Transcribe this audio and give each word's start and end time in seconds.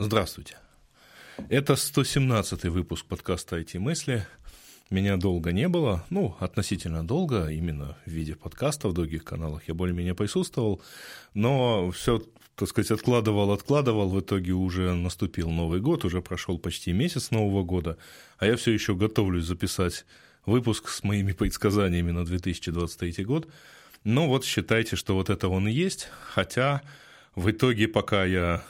Здравствуйте. 0.00 0.56
Это 1.48 1.76
117 1.76 2.64
выпуск 2.64 3.06
подкаста 3.06 3.60
«IT-мысли». 3.60 4.26
Меня 4.90 5.16
долго 5.16 5.52
не 5.52 5.68
было, 5.68 6.04
ну, 6.10 6.36
относительно 6.40 7.06
долго, 7.06 7.46
именно 7.46 7.96
в 8.04 8.10
виде 8.10 8.34
подкаста 8.34 8.88
в 8.88 8.92
других 8.92 9.22
каналах 9.22 9.68
я 9.68 9.74
более-менее 9.74 10.16
присутствовал, 10.16 10.82
но 11.32 11.92
все, 11.92 12.20
так 12.56 12.68
сказать, 12.68 12.90
откладывал, 12.90 13.52
откладывал, 13.52 14.10
в 14.10 14.18
итоге 14.18 14.50
уже 14.50 14.94
наступил 14.94 15.48
Новый 15.50 15.80
год, 15.80 16.04
уже 16.04 16.20
прошел 16.20 16.58
почти 16.58 16.92
месяц 16.92 17.30
Нового 17.30 17.62
года, 17.62 17.96
а 18.38 18.46
я 18.46 18.56
все 18.56 18.72
еще 18.72 18.96
готовлюсь 18.96 19.44
записать 19.44 20.06
выпуск 20.44 20.88
с 20.88 21.04
моими 21.04 21.30
предсказаниями 21.30 22.10
на 22.10 22.24
2023 22.24 23.24
год. 23.24 23.48
Ну 24.02 24.26
вот 24.26 24.44
считайте, 24.44 24.96
что 24.96 25.14
вот 25.14 25.30
это 25.30 25.48
он 25.48 25.68
и 25.68 25.72
есть, 25.72 26.08
хотя 26.34 26.82
в 27.36 27.48
итоге, 27.48 27.86
пока 27.86 28.24
я 28.24 28.64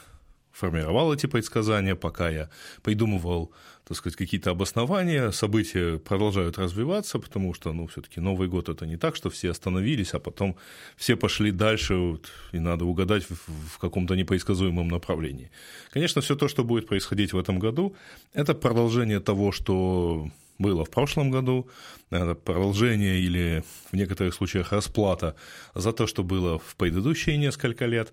формировал 0.54 1.12
эти 1.12 1.26
предсказания, 1.26 1.96
пока 1.96 2.30
я 2.30 2.48
придумывал, 2.82 3.52
так 3.84 3.96
сказать, 3.96 4.16
какие-то 4.16 4.50
обоснования, 4.50 5.32
события 5.32 5.98
продолжают 5.98 6.58
развиваться, 6.58 7.18
потому 7.18 7.54
что, 7.54 7.72
ну, 7.72 7.86
все-таки 7.86 8.20
Новый 8.20 8.48
год 8.48 8.68
это 8.68 8.86
не 8.86 8.96
так, 8.96 9.16
что 9.16 9.30
все 9.30 9.50
остановились, 9.50 10.14
а 10.14 10.20
потом 10.20 10.56
все 10.96 11.16
пошли 11.16 11.50
дальше, 11.50 11.96
вот, 11.96 12.30
и 12.52 12.60
надо 12.60 12.84
угадать 12.84 13.24
в, 13.28 13.34
в 13.74 13.78
каком-то 13.78 14.14
непредсказуемом 14.14 14.88
направлении. 14.88 15.50
Конечно, 15.92 16.20
все 16.20 16.36
то, 16.36 16.48
что 16.48 16.64
будет 16.64 16.86
происходить 16.86 17.32
в 17.32 17.38
этом 17.38 17.58
году, 17.58 17.96
это 18.32 18.54
продолжение 18.54 19.20
того, 19.20 19.52
что 19.52 20.30
было 20.58 20.84
в 20.84 20.90
прошлом 20.90 21.30
году, 21.30 21.68
это 22.10 22.34
продолжение 22.34 23.18
или 23.18 23.64
в 23.90 23.96
некоторых 23.96 24.34
случаях 24.34 24.72
расплата 24.72 25.34
за 25.74 25.92
то, 25.92 26.06
что 26.06 26.22
было 26.22 26.58
в 26.58 26.76
предыдущие 26.76 27.36
несколько 27.36 27.86
лет. 27.86 28.12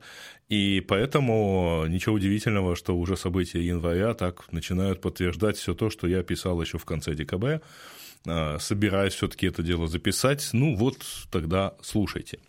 И 0.49 0.83
поэтому 0.87 1.85
ничего 1.87 2.15
удивительного, 2.15 2.75
что 2.75 2.97
уже 2.97 3.15
события 3.15 3.65
января 3.65 4.13
так 4.13 4.51
начинают 4.51 5.01
подтверждать 5.01 5.57
все 5.57 5.73
то, 5.73 5.89
что 5.89 6.07
я 6.07 6.23
писал 6.23 6.61
еще 6.61 6.77
в 6.77 6.85
конце 6.85 7.13
декабря. 7.13 7.61
А, 8.27 8.57
собираюсь 8.59 9.13
все-таки 9.13 9.47
это 9.47 9.63
дело 9.63 9.87
записать. 9.87 10.49
Ну 10.53 10.75
вот 10.75 10.97
тогда 11.31 11.75
слушайте. 11.81 12.39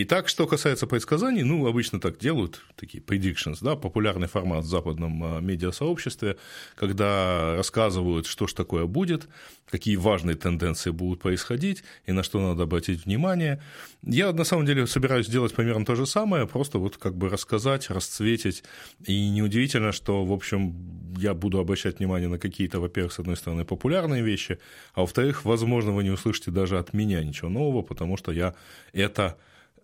Итак, 0.00 0.28
что 0.28 0.46
касается 0.46 0.86
предсказаний, 0.86 1.42
ну, 1.42 1.66
обычно 1.66 1.98
так 1.98 2.18
делают, 2.18 2.62
такие 2.76 3.02
predictions, 3.02 3.58
да, 3.62 3.74
популярный 3.74 4.28
формат 4.28 4.62
в 4.64 4.68
западном 4.68 5.24
а, 5.24 5.40
медиасообществе, 5.40 6.36
когда 6.76 7.56
рассказывают, 7.56 8.26
что 8.26 8.46
ж 8.46 8.52
такое 8.52 8.86
будет, 8.86 9.26
какие 9.68 9.96
важные 9.96 10.36
тенденции 10.36 10.90
будут 10.90 11.20
происходить 11.20 11.82
и 12.06 12.12
на 12.12 12.22
что 12.22 12.40
надо 12.40 12.62
обратить 12.62 13.06
внимание. 13.06 13.60
Я, 14.04 14.32
на 14.32 14.44
самом 14.44 14.66
деле, 14.66 14.86
собираюсь 14.86 15.26
сделать 15.26 15.52
примерно 15.52 15.84
то 15.84 15.96
же 15.96 16.06
самое, 16.06 16.46
просто 16.46 16.78
вот 16.78 16.96
как 16.96 17.16
бы 17.16 17.28
рассказать, 17.28 17.90
расцветить, 17.90 18.62
и 19.04 19.28
неудивительно, 19.30 19.90
что, 19.90 20.24
в 20.24 20.32
общем, 20.32 20.76
я 21.18 21.34
буду 21.34 21.58
обращать 21.58 21.98
внимание 21.98 22.28
на 22.28 22.38
какие-то, 22.38 22.78
во-первых, 22.78 23.12
с 23.12 23.18
одной 23.18 23.36
стороны, 23.36 23.64
популярные 23.64 24.22
вещи, 24.22 24.60
а 24.94 25.00
во-вторых, 25.00 25.44
возможно, 25.44 25.90
вы 25.90 26.04
не 26.04 26.10
услышите 26.10 26.52
даже 26.52 26.78
от 26.78 26.94
меня 26.94 27.24
ничего 27.24 27.48
нового, 27.50 27.82
потому 27.82 28.16
что 28.16 28.30
я 28.30 28.54
это 28.92 29.36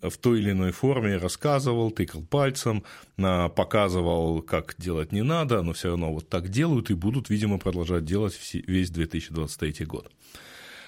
в 0.03 0.17
той 0.19 0.41
или 0.41 0.50
иной 0.50 0.73
форме 0.73 1.17
рассказывал, 1.17 1.91
тыкал 1.91 2.23
пальцем, 2.23 2.84
показывал, 3.17 4.42
как 4.42 4.75
делать 4.78 5.12
не 5.12 5.23
надо, 5.23 5.62
но 5.62 5.73
все 5.73 5.89
равно 5.89 6.12
вот 6.12 6.28
так 6.28 6.48
делают 6.48 6.91
и 6.91 6.95
будут, 6.95 7.31
видимо, 7.31 7.59
продолжать 7.59 8.05
делать 8.05 8.39
весь 8.53 8.91
2023 8.91 9.87
год. 9.87 10.11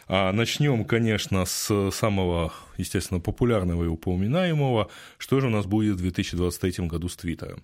А 0.08 0.32
начнем, 0.32 0.84
конечно, 0.84 1.44
с 1.44 1.90
самого, 1.90 2.52
естественно, 2.76 3.18
популярного 3.18 3.84
и 3.84 3.88
упоминаемого. 3.88 4.88
Что 5.18 5.40
же 5.40 5.48
у 5.48 5.50
нас 5.50 5.66
будет 5.66 5.96
в 5.96 5.98
2023 5.98 6.86
году 6.86 7.08
с 7.08 7.16
Твиттером? 7.16 7.62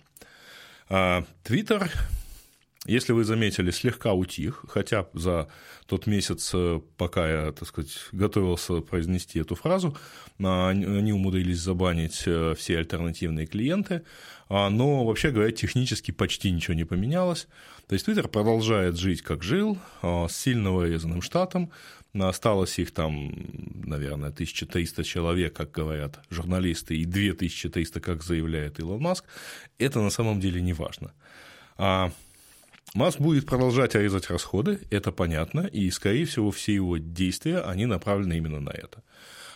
А, 0.89 1.23
Твиттер 1.43 1.89
если 2.85 3.13
вы 3.13 3.23
заметили, 3.23 3.71
слегка 3.71 4.13
утих, 4.13 4.65
хотя 4.67 5.07
за 5.13 5.47
тот 5.85 6.05
месяц, 6.05 6.51
э, 6.53 6.81
пока 6.97 7.29
я, 7.29 7.51
так 7.51 7.67
сказать, 7.67 7.91
готовился 8.11 8.81
произнести 8.81 9.39
эту 9.39 9.55
фразу, 9.55 9.97
а, 10.41 10.69
они 10.69 11.13
умудрились 11.13 11.59
забанить 11.59 12.23
э, 12.25 12.55
все 12.57 12.77
альтернативные 12.77 13.47
клиенты, 13.47 14.03
а, 14.49 14.69
но, 14.69 15.05
вообще 15.05 15.31
говоря, 15.31 15.51
технически 15.51 16.11
почти 16.11 16.51
ничего 16.51 16.73
не 16.73 16.83
поменялось. 16.83 17.47
То 17.87 17.93
есть 17.93 18.07
Twitter 18.07 18.27
продолжает 18.27 18.97
жить, 18.97 19.21
как 19.21 19.43
жил, 19.43 19.77
а, 20.01 20.27
с 20.27 20.35
сильно 20.35 20.71
вырезанным 20.71 21.21
штатом, 21.21 21.71
Осталось 22.15 22.77
их 22.77 22.93
там, 22.93 23.33
наверное, 23.85 24.29
1300 24.29 25.03
человек, 25.03 25.55
как 25.55 25.71
говорят 25.71 26.19
журналисты, 26.29 26.95
и 26.95 27.05
2300, 27.05 27.99
как 28.01 28.21
заявляет 28.21 28.79
Илон 28.79 29.01
Маск. 29.01 29.25
Это 29.79 29.99
на 29.99 30.11
самом 30.11 30.39
деле 30.39 30.61
не 30.61 30.73
важно. 30.73 31.11
Маск 32.95 33.19
будет 33.19 33.47
продолжать 33.47 33.95
резать 33.95 34.29
расходы, 34.29 34.79
это 34.91 35.11
понятно, 35.11 35.61
и, 35.61 35.89
скорее 35.89 36.25
всего, 36.25 36.51
все 36.51 36.75
его 36.75 36.97
действия, 36.97 37.59
они 37.61 37.87
направлены 37.87 38.37
именно 38.37 38.59
на 38.59 38.69
это. 38.69 39.01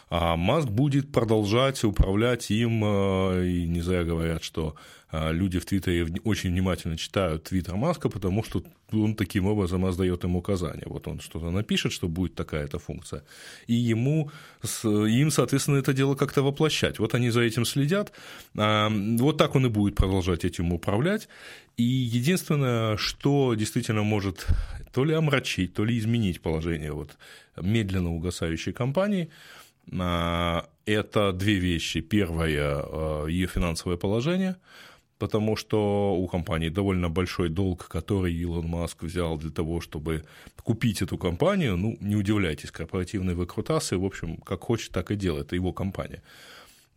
А 0.10 0.36
Маск 0.38 0.70
будет 0.70 1.12
продолжать 1.12 1.84
управлять 1.84 2.50
им, 2.50 2.84
э, 2.84 3.46
и 3.46 3.68
не 3.68 3.82
зря 3.82 4.04
говорят, 4.04 4.42
что 4.42 4.76
э, 5.12 5.34
люди 5.34 5.60
в 5.60 5.66
Твиттере 5.66 6.08
очень 6.24 6.50
внимательно 6.50 6.98
читают 6.98 7.44
Твиттер 7.44 7.76
Маска, 7.76 8.10
потому 8.10 8.44
что 8.44 8.64
он 8.94 9.16
таким 9.16 9.46
образом 9.46 9.86
раздает 9.86 10.24
им 10.24 10.38
указания. 10.38 10.86
Вот 10.86 11.08
он 11.08 11.20
что-то 11.20 11.52
напишет, 11.52 11.92
что 11.92 12.08
будет 12.08 12.36
такая-то 12.36 12.80
функция, 12.80 13.24
и 13.68 13.74
ему, 13.74 14.32
им, 14.84 15.30
соответственно, 15.30 15.78
это 15.78 15.94
дело 15.94 16.16
как-то 16.16 16.42
воплощать. 16.42 17.00
Вот 17.00 17.14
они 17.14 17.30
за 17.30 17.42
этим 17.42 17.66
следят, 17.66 18.14
вот 18.54 19.38
так 19.38 19.56
он 19.56 19.66
и 19.66 19.70
будет 19.70 19.96
продолжать 19.96 20.46
этим 20.46 20.72
управлять. 20.72 21.28
И 21.78 21.84
единственное, 21.84 22.98
что 22.98 23.54
действительно 23.54 24.04
может 24.04 24.48
то 24.92 25.06
ли 25.06 25.14
омрачить, 25.14 25.74
то 25.74 25.86
ли 25.86 25.98
изменить 25.98 26.42
положение 26.42 26.92
вот 26.92 27.18
медленно 27.56 28.14
угасающей 28.14 28.74
компании, 28.74 29.30
а, 30.00 30.68
это 30.86 31.32
две 31.32 31.56
вещи. 31.56 32.02
Первое– 32.02 33.28
ее 33.28 33.48
финансовое 33.48 33.98
положение– 33.98 34.58
потому 35.20 35.56
что 35.56 36.16
у 36.16 36.28
компании 36.28 36.70
довольно 36.70 37.10
большой 37.10 37.50
долг, 37.50 37.88
который 37.88 38.34
Илон 38.34 38.68
Маск 38.68 39.04
взял 39.04 39.38
для 39.38 39.50
того, 39.50 39.82
чтобы 39.82 40.24
купить 40.64 41.02
эту 41.02 41.18
компанию. 41.18 41.78
Ну, 41.78 41.98
не 42.00 42.16
удивляйтесь, 42.16 42.72
корпоративные 42.72 43.36
выкрутасы, 43.36 43.98
в 43.98 44.06
общем, 44.06 44.38
как 44.38 44.62
хочет, 44.64 44.92
так 44.92 45.12
и 45.12 45.16
делает, 45.16 45.48
это 45.48 45.56
его 45.56 45.74
компания. 45.74 46.22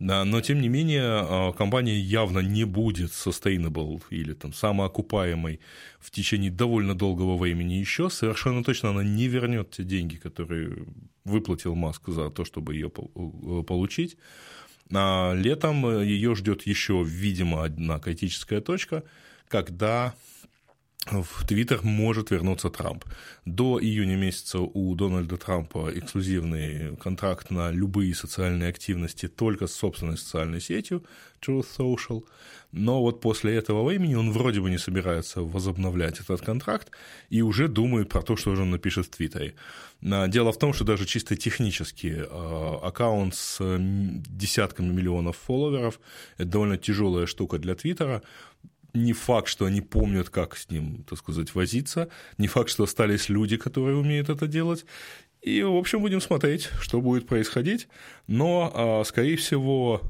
Но, 0.03 0.41
тем 0.41 0.61
не 0.61 0.67
менее, 0.67 1.03
а, 1.03 1.51
компания 1.51 1.99
явно 1.99 2.39
не 2.39 2.63
будет 2.63 3.11
sustainable 3.11 4.01
или 4.09 4.33
там 4.33 4.51
самоокупаемой 4.51 5.59
в 5.99 6.09
течение 6.09 6.49
довольно 6.49 6.95
долгого 6.95 7.37
времени 7.37 7.75
еще. 7.75 8.09
Совершенно 8.09 8.63
точно 8.63 8.89
она 8.89 9.03
не 9.03 9.27
вернет 9.27 9.69
те 9.69 9.83
деньги, 9.83 10.15
которые 10.15 10.87
выплатил 11.23 11.75
Маск 11.75 12.07
за 12.07 12.31
то, 12.31 12.43
чтобы 12.45 12.73
ее 12.73 12.91
э, 12.91 13.63
получить. 13.63 14.17
А 14.91 15.35
летом 15.35 16.01
ее 16.01 16.33
ждет 16.33 16.63
еще, 16.63 17.03
видимо, 17.05 17.63
одна 17.63 17.99
критическая 17.99 18.59
точка, 18.59 19.03
когда 19.47 20.15
в 21.07 21.45
Твиттер 21.47 21.81
может 21.81 22.29
вернуться 22.29 22.69
Трамп. 22.69 23.05
До 23.45 23.79
июня 23.81 24.15
месяца 24.17 24.59
у 24.59 24.95
Дональда 24.95 25.35
Трампа 25.37 25.89
эксклюзивный 25.95 26.95
контракт 26.97 27.49
на 27.49 27.71
любые 27.71 28.13
социальные 28.13 28.69
активности 28.69 29.27
только 29.27 29.65
с 29.65 29.73
собственной 29.73 30.17
социальной 30.17 30.61
сетью 30.61 31.03
Truth 31.41 31.65
Social. 31.77 32.23
Но 32.71 33.01
вот 33.01 33.19
после 33.19 33.55
этого 33.55 33.83
времени 33.83 34.15
он 34.15 34.31
вроде 34.31 34.61
бы 34.61 34.69
не 34.69 34.77
собирается 34.77 35.41
возобновлять 35.41 36.19
этот 36.19 36.41
контракт 36.41 36.91
и 37.29 37.41
уже 37.41 37.67
думает 37.67 38.07
про 38.07 38.21
то, 38.21 38.37
что 38.37 38.55
же 38.55 38.61
он 38.61 38.71
напишет 38.71 39.07
в 39.07 39.09
Твиттере. 39.09 39.55
Дело 40.01 40.51
в 40.51 40.57
том, 40.57 40.73
что 40.73 40.83
даже 40.83 41.05
чисто 41.05 41.35
технически 41.35 42.25
э, 42.27 42.77
аккаунт 42.81 43.35
с 43.35 43.59
десятками 43.79 44.87
миллионов 44.87 45.37
фолловеров– 45.37 45.99
это 46.37 46.49
довольно 46.49 46.77
тяжелая 46.77 47.25
штука 47.27 47.59
для 47.59 47.75
Твиттера, 47.75 48.23
не 48.93 49.13
факт, 49.13 49.47
что 49.47 49.65
они 49.65 49.81
помнят, 49.81 50.29
как 50.29 50.57
с 50.57 50.69
ним, 50.69 51.03
так 51.09 51.17
сказать, 51.19 51.55
возиться, 51.55 52.09
не 52.37 52.47
факт, 52.47 52.69
что 52.69 52.83
остались 52.83 53.29
люди, 53.29 53.57
которые 53.57 53.97
умеют 53.97 54.29
это 54.29 54.47
делать. 54.47 54.85
И, 55.41 55.63
в 55.63 55.75
общем, 55.75 56.01
будем 56.01 56.21
смотреть, 56.21 56.69
что 56.81 57.01
будет 57.01 57.27
происходить. 57.27 57.87
Но, 58.27 58.71
а, 58.73 59.03
скорее 59.03 59.37
всего, 59.37 60.01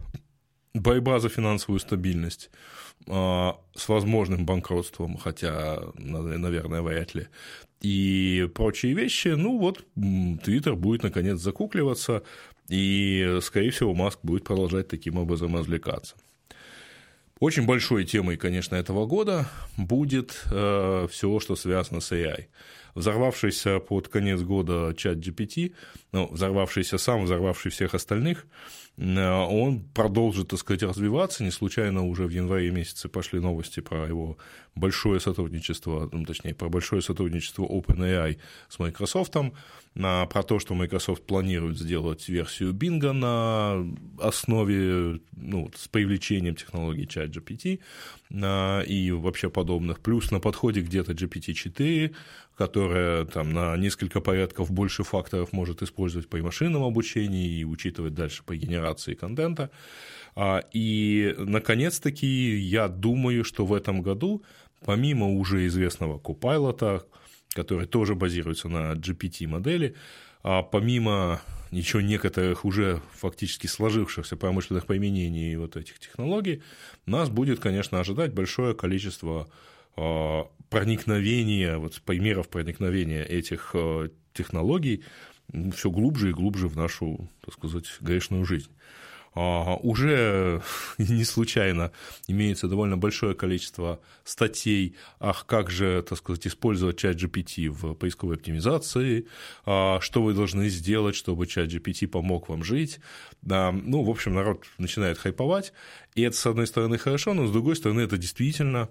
борьба 0.74 1.19
за 1.19 1.30
финансовую 1.30 1.80
стабильность 1.80 2.50
а, 3.07 3.57
с 3.75 3.88
возможным 3.88 4.45
банкротством, 4.45 5.18
хотя, 5.18 5.80
наверное, 5.95 6.81
вряд 6.81 7.16
ли, 7.16 7.28
и 7.81 8.48
прочие 8.54 8.94
вещи, 8.94 9.30
ну 9.30 9.57
вот, 9.57 9.86
Твиттер 9.95 10.75
будет, 10.75 11.04
наконец, 11.04 11.39
закукливаться, 11.39 12.24
и, 12.68 13.39
скорее 13.42 13.72
всего, 13.72 13.94
Маск 13.94 14.19
будет 14.24 14.44
продолжать 14.44 14.88
таким 14.88 15.18
образом 15.18 15.56
развлекаться. 15.56 16.16
Очень 17.42 17.66
большой 17.66 18.06
темой, 18.06 18.38
конечно, 18.38 18.76
этого 18.76 19.08
года 19.08 19.48
будет 19.76 20.44
э, 20.52 21.08
все, 21.10 21.40
что 21.40 21.56
связано 21.56 22.00
с 22.00 22.12
AI. 22.12 22.46
взорвавшийся 22.94 23.80
под 23.80 24.10
конец 24.10 24.42
года 24.42 24.94
чат 24.96 25.18
GPT, 25.18 25.74
ну, 26.12 26.32
взорвавшийся 26.32 27.00
сам, 27.00 27.24
взорвавший 27.24 27.72
всех 27.72 27.96
остальных, 27.96 28.46
он 29.03 29.80
продолжит, 29.95 30.50
так 30.50 30.59
сказать, 30.59 30.83
развиваться. 30.83 31.44
Не 31.44 31.50
случайно 31.51 32.06
уже 32.06 32.27
в 32.27 32.30
январе 32.30 32.69
месяце 32.69 33.09
пошли 33.09 33.39
новости 33.39 33.80
про 33.80 34.07
его 34.07 34.38
большое 34.75 35.19
сотрудничество, 35.19 36.07
ну, 36.12 36.24
точнее, 36.24 36.53
про 36.53 36.69
большое 36.69 37.01
сотрудничество 37.01 37.65
OpenAI 37.65 38.38
с 38.69 38.80
Microsoft, 38.80 39.36
про 39.94 40.44
то, 40.44 40.59
что 40.59 40.75
Microsoft 40.75 41.24
планирует 41.24 41.77
сделать 41.77 42.30
версию 42.30 42.74
Bing 42.74 43.12
на 43.12 43.86
основе, 44.19 45.19
ну, 45.31 45.71
с 45.75 45.88
привлечением 45.88 46.56
технологий 46.56 47.06
ChatGPT 47.06 47.80
и 48.86 49.12
вообще 49.12 49.50
подобных. 49.50 50.00
Плюс 50.00 50.31
на 50.31 50.39
подходе 50.39 50.81
где-то 50.81 51.12
GPT-4, 51.13 52.13
которая 52.56 53.25
там 53.25 53.51
на 53.51 53.75
несколько 53.75 54.21
порядков 54.21 54.71
больше 54.71 55.04
факторов 55.04 55.51
может 55.51 55.81
использовать 55.81 56.30
при 56.30 56.42
машинном 56.42 56.83
обучении 56.83 57.59
и 57.59 57.65
учитывать 57.65 58.13
дальше 58.13 58.44
по 58.45 58.56
генерации 58.56 58.91
контента. 59.16 59.70
А, 60.36 60.64
и, 60.74 61.36
наконец-таки, 61.38 62.56
я 62.58 62.88
думаю, 62.88 63.44
что 63.44 63.66
в 63.66 63.74
этом 63.74 64.02
году, 64.02 64.44
помимо 64.86 65.30
уже 65.30 65.66
известного 65.68 66.20
Copilot, 66.20 67.04
который 67.54 67.88
тоже 67.88 68.16
базируется 68.16 68.70
на 68.70 68.94
GPT-модели, 68.94 69.96
а 70.44 70.64
помимо 70.64 71.42
еще 71.72 72.04
некоторых 72.04 72.66
уже 72.66 73.02
фактически 73.14 73.68
сложившихся 73.68 74.36
промышленных 74.36 74.86
применений 74.86 75.56
вот 75.56 75.78
этих 75.78 76.00
технологий, 76.00 76.62
нас 77.06 77.30
будет, 77.30 77.60
конечно, 77.60 78.00
ожидать 78.00 78.34
большое 78.34 78.76
количество 78.76 79.50
а, 79.96 80.48
проникновения, 80.70 81.78
вот 81.78 82.02
примеров 82.02 82.50
проникновения 82.50 83.24
этих 83.24 83.72
а, 83.74 84.10
технологий 84.34 85.04
все 85.75 85.89
глубже 85.89 86.30
и 86.30 86.33
глубже 86.33 86.68
в 86.68 86.77
нашу, 86.77 87.30
так 87.44 87.53
сказать, 87.53 87.86
грешную 88.00 88.45
жизнь. 88.45 88.69
А, 89.33 89.75
уже 89.75 90.62
не 90.98 91.24
случайно 91.24 91.92
имеется 92.27 92.68
довольно 92.68 92.98
большое 92.98 93.33
количество 93.33 94.01
статей, 94.25 94.95
ах, 95.19 95.45
как 95.45 95.69
же, 95.71 96.03
так 96.07 96.18
сказать, 96.18 96.45
использовать 96.48 96.98
чат 96.98 97.15
GPT 97.15 97.69
в 97.69 97.94
поисковой 97.94 98.36
оптимизации, 98.36 99.27
а, 99.65 100.00
что 100.01 100.21
вы 100.21 100.33
должны 100.33 100.68
сделать, 100.68 101.15
чтобы 101.15 101.48
чат 101.48 101.68
GPT 101.68 102.07
помог 102.07 102.50
вам 102.50 102.63
жить. 102.63 103.00
Ну, 103.42 104.04
в 104.04 104.09
общем, 104.09 104.33
народ 104.33 104.65
начинает 104.77 105.18
хайповать, 105.18 105.71
и 106.13 106.24
это, 106.24 106.36
с 106.36 106.45
одной 106.45 106.68
стороны, 106.68 106.97
хорошо, 106.97 107.33
но 107.33 107.47
с 107.47 107.51
другой 107.51 107.75
стороны, 107.75 108.01
это 108.01 108.18
действительно 108.18 108.89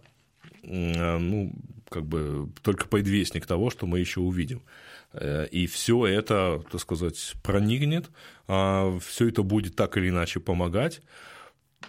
ну, 0.62 1.52
как 1.88 2.04
бы 2.06 2.50
только 2.62 2.86
предвестник 2.86 3.46
того, 3.46 3.70
что 3.70 3.86
мы 3.86 3.98
еще 3.98 4.20
увидим. 4.20 4.62
Э, 5.12 5.46
и 5.50 5.66
все 5.66 6.06
это, 6.06 6.62
так 6.70 6.80
сказать, 6.80 7.34
проникнет, 7.42 8.10
а 8.46 8.98
все 9.00 9.28
это 9.28 9.42
будет 9.42 9.76
так 9.76 9.96
или 9.96 10.08
иначе 10.08 10.40
помогать. 10.40 11.02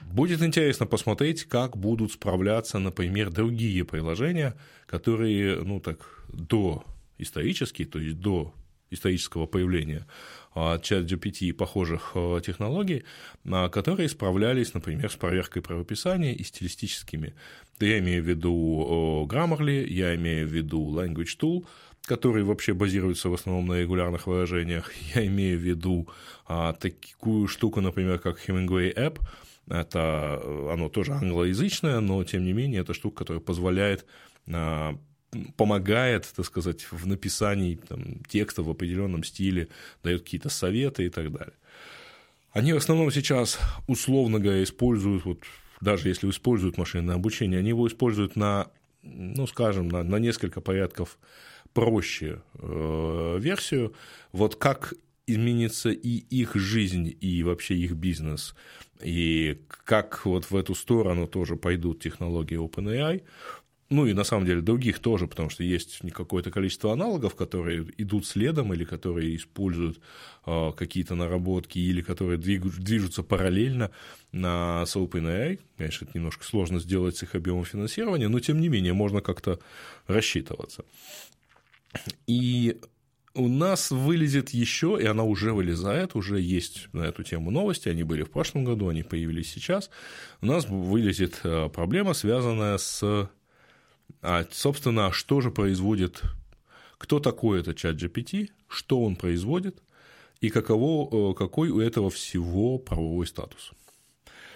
Будет 0.02 0.42
интересно 0.42 0.86
посмотреть, 0.86 1.44
как 1.44 1.78
будут 1.78 2.14
справляться, 2.14 2.80
например, 2.80 3.30
другие 3.30 3.84
приложения, 3.84 4.56
которые, 4.88 5.62
ну 5.64 5.80
так, 5.80 6.26
до 6.30 6.84
исторически, 7.18 7.86
то 7.86 8.00
есть 8.00 8.20
до 8.20 8.54
исторического 8.90 9.46
появления 9.46 10.06
а, 10.54 10.78
чат 10.80 11.06
GPT 11.06 11.48
и 11.48 11.52
похожих 11.52 12.12
а, 12.16 12.42
технологий, 12.42 13.04
которые 13.72 14.10
справлялись, 14.10 14.74
например, 14.74 15.10
с 15.10 15.16
проверкой 15.16 15.62
правописания 15.62 16.34
и 16.34 16.44
стилистическими. 16.44 17.34
Я 17.80 18.00
имею 18.00 18.24
в 18.24 18.28
виду 18.28 19.28
Grammarly, 19.30 19.88
я 19.88 20.16
имею 20.16 20.48
в 20.48 20.52
виду 20.52 20.94
Language 20.94 21.38
Tool, 21.40 21.66
который 22.12 22.44
вообще 22.44 22.74
базируется 22.74 23.30
в 23.30 23.34
основном 23.34 23.68
на 23.68 23.80
регулярных 23.80 24.28
выражениях. 24.28 24.92
Я 25.16 25.26
имею 25.28 25.58
в 25.58 25.62
виду 25.62 26.10
а, 26.46 26.74
такую 26.74 27.48
штуку, 27.48 27.80
например, 27.80 28.20
как 28.20 28.50
Hemingway 28.50 28.94
App. 28.94 29.20
Это, 29.70 30.42
оно 30.74 30.90
тоже 30.90 31.14
англоязычное, 31.14 32.02
но 32.02 32.22
тем 32.26 32.44
не 32.44 32.52
менее, 32.52 32.82
это 32.82 32.94
штука, 32.94 33.20
которая 33.20 33.42
позволяет 33.42 34.06
а, 34.52 34.98
помогает, 35.56 36.30
так 36.36 36.46
сказать, 36.46 36.86
в 36.92 37.08
написании 37.08 37.76
там, 37.76 38.22
текста 38.28 38.62
в 38.62 38.70
определенном 38.70 39.24
стиле, 39.24 39.70
дает 40.04 40.24
какие-то 40.24 40.50
советы 40.50 41.06
и 41.06 41.10
так 41.10 41.32
далее. 41.32 41.56
Они 42.52 42.74
в 42.74 42.78
основном 42.78 43.10
сейчас, 43.12 43.58
условно 43.88 44.40
говоря, 44.40 44.62
используют, 44.62 45.24
вот, 45.24 45.40
даже 45.80 46.10
если 46.10 46.30
используют 46.30 46.78
машинное 46.78 47.16
обучение, 47.16 47.60
они 47.60 47.70
его 47.70 47.88
используют 47.88 48.36
на, 48.36 48.68
ну, 49.02 49.48
скажем, 49.48 49.88
на, 49.88 50.04
на 50.04 50.18
несколько 50.18 50.60
порядков 50.60 51.18
проще 51.74 52.42
э, 52.56 53.38
версию, 53.40 53.94
вот 54.32 54.56
как 54.56 54.94
изменится 55.28 55.90
и 55.90 56.18
их 56.18 56.56
жизнь, 56.56 57.16
и 57.20 57.44
вообще 57.44 57.76
их 57.76 57.94
бизнес, 57.94 58.56
и 59.02 59.62
как 59.86 60.26
вот 60.26 60.50
в 60.52 60.56
эту 60.56 60.76
сторону 60.76 61.28
тоже 61.28 61.56
пойдут 61.56 62.02
технологии 62.02 62.58
OpenAI, 62.58 63.24
ну 63.92 64.06
и 64.06 64.14
на 64.14 64.24
самом 64.24 64.46
деле 64.46 64.62
других 64.62 65.00
тоже, 65.00 65.28
потому 65.28 65.50
что 65.50 65.64
есть 65.64 66.00
какое-то 66.14 66.50
количество 66.50 66.94
аналогов, 66.94 67.36
которые 67.36 67.86
идут 67.98 68.26
следом 68.26 68.74
или 68.74 68.86
которые 68.86 69.36
используют 69.36 70.00
э, 70.46 70.72
какие-то 70.78 71.16
наработки 71.16 71.78
или 71.78 72.02
которые 72.02 72.38
движутся 72.38 73.22
параллельно 73.22 73.92
на 74.32 74.86
с 74.86 74.96
OpenAI. 74.96 75.60
Конечно, 75.78 76.06
это 76.06 76.18
немножко 76.18 76.46
сложно 76.46 76.80
сделать 76.80 77.18
с 77.18 77.24
их 77.24 77.36
объемом 77.36 77.66
финансирования, 77.66 78.30
но 78.30 78.40
тем 78.40 78.62
не 78.62 78.70
менее 78.70 78.94
можно 78.94 79.20
как-то 79.20 79.60
рассчитываться. 80.08 80.86
И 82.28 82.80
у 83.34 83.48
нас 83.48 83.92
вылезет 83.92 84.50
еще, 84.50 84.98
и 85.02 85.06
она 85.06 85.24
уже 85.24 85.54
вылезает, 85.54 86.16
уже 86.16 86.40
есть 86.40 86.90
на 86.94 87.04
эту 87.04 87.24
тему 87.24 87.52
новости, 87.52 87.90
они 87.90 88.04
были 88.04 88.24
в 88.24 88.32
прошлом 88.32 88.66
году, 88.66 88.90
они 88.90 89.04
появились 89.04 89.52
сейчас. 89.52 89.90
У 90.42 90.46
нас 90.46 90.68
вылезет 90.68 91.40
э, 91.44 91.70
проблема, 91.70 92.14
связанная 92.14 92.78
с, 92.78 93.30
а, 94.22 94.46
собственно, 94.52 95.12
что 95.12 95.42
же 95.42 95.52
производит, 95.52 96.24
кто 96.98 97.20
такой 97.20 97.62
этот 97.62 97.78
чат 97.78 97.96
GPT, 97.96 98.50
что 98.68 99.02
он 99.02 99.16
производит, 99.16 99.82
и 100.42 100.50
каково, 100.50 101.32
э, 101.32 101.34
какой 101.36 101.70
у 101.70 101.80
этого 101.80 102.10
всего 102.10 102.80
правовой 102.80 103.28
статус. 103.28 103.72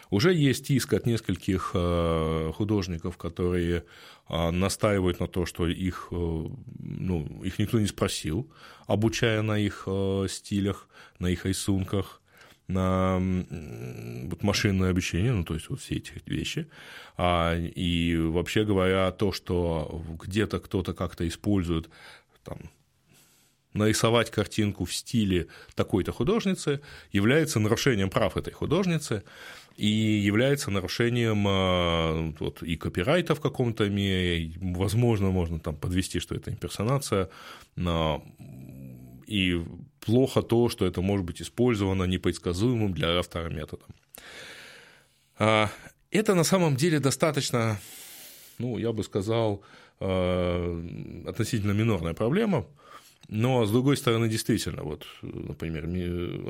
Уже 0.09 0.33
есть 0.33 0.69
иск 0.69 0.93
от 0.93 1.05
нескольких 1.05 1.71
э, 1.73 2.51
художников, 2.55 3.17
которые 3.17 3.83
э, 4.29 4.51
настаивают 4.51 5.19
на 5.19 5.27
то, 5.27 5.45
что 5.45 5.67
их, 5.67 6.07
э, 6.11 6.15
ну, 6.79 7.41
их 7.43 7.59
никто 7.59 7.79
не 7.79 7.87
спросил, 7.87 8.49
обучая 8.87 9.41
на 9.41 9.57
их 9.57 9.87
стилях, 10.29 10.87
на 11.19 11.27
их 11.27 11.45
рисунках 11.45 12.21
на 12.67 13.19
вот 14.27 14.41
машинное 14.41 14.89
обучение, 14.89 15.31
ну, 15.31 15.43
то 15.43 15.53
есть 15.53 15.69
вот 15.69 15.81
все 15.81 15.95
эти 15.95 16.13
вещи. 16.25 16.67
А, 17.15 17.55
и 17.55 18.17
вообще 18.17 18.65
говоря, 18.65 19.11
то, 19.11 19.31
что 19.31 20.03
где-то 20.23 20.59
кто-то 20.59 20.93
как-то 20.93 21.27
использует 21.27 21.89
там, 22.43 22.57
нарисовать 23.75 24.31
картинку 24.31 24.85
в 24.85 24.93
стиле 24.93 25.47
такой-то 25.75 26.11
художницы 26.11 26.81
является 27.11 27.59
нарушением 27.59 28.09
прав 28.09 28.37
этой 28.37 28.53
художницы 28.53 29.23
и 29.75 29.87
является 29.87 30.71
нарушением 30.71 31.45
а, 31.47 32.33
вот, 32.39 32.63
и 32.63 32.75
копирайта 32.77 33.35
в 33.35 33.41
каком-то 33.41 33.89
мере, 33.89 34.53
возможно, 34.61 35.31
можно 35.31 35.59
там 35.59 35.75
подвести, 35.75 36.19
что 36.19 36.35
это 36.35 36.51
имперсонация, 36.51 37.29
и 39.27 39.65
плохо 39.99 40.41
то, 40.41 40.69
что 40.69 40.85
это 40.85 41.01
может 41.01 41.25
быть 41.25 41.41
использовано 41.41 42.03
непредсказуемым 42.03 42.93
для 42.93 43.17
автора 43.19 43.49
методом. 43.49 43.87
А, 45.37 45.69
это 46.11 46.35
на 46.35 46.43
самом 46.43 46.75
деле 46.75 46.99
достаточно, 46.99 47.79
ну, 48.59 48.77
я 48.77 48.93
бы 48.93 49.03
сказал, 49.03 49.63
а, 49.99 51.25
относительно 51.27 51.71
минорная 51.71 52.13
проблема, 52.13 52.67
но, 53.27 53.65
с 53.65 53.71
другой 53.71 53.97
стороны, 53.97 54.29
действительно, 54.29 54.83
вот, 54.83 55.05
например, 55.21 55.85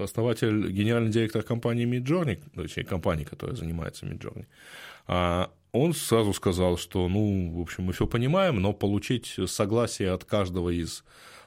основатель, 0.02 0.72
генеральный 0.72 1.12
директор 1.12 1.42
компании 1.42 1.86
Midjourney, 1.86 2.40
точнее, 2.54 2.84
компании, 2.84 3.24
которая 3.24 3.56
занимается 3.56 4.06
Midjourney, 4.06 4.46
а, 5.08 5.52
он 5.72 5.94
сразу 5.94 6.34
сказал, 6.34 6.78
что, 6.78 7.08
ну, 7.08 7.58
в 7.58 7.62
общем, 7.62 7.86
мы 7.86 7.94
все 7.94 8.08
понимаем, 8.08 8.62
но 8.62 8.74
получить 8.74 9.36
согласие 9.48 10.12
от 10.12 10.24
каждого 10.24 10.70
из 10.70 11.04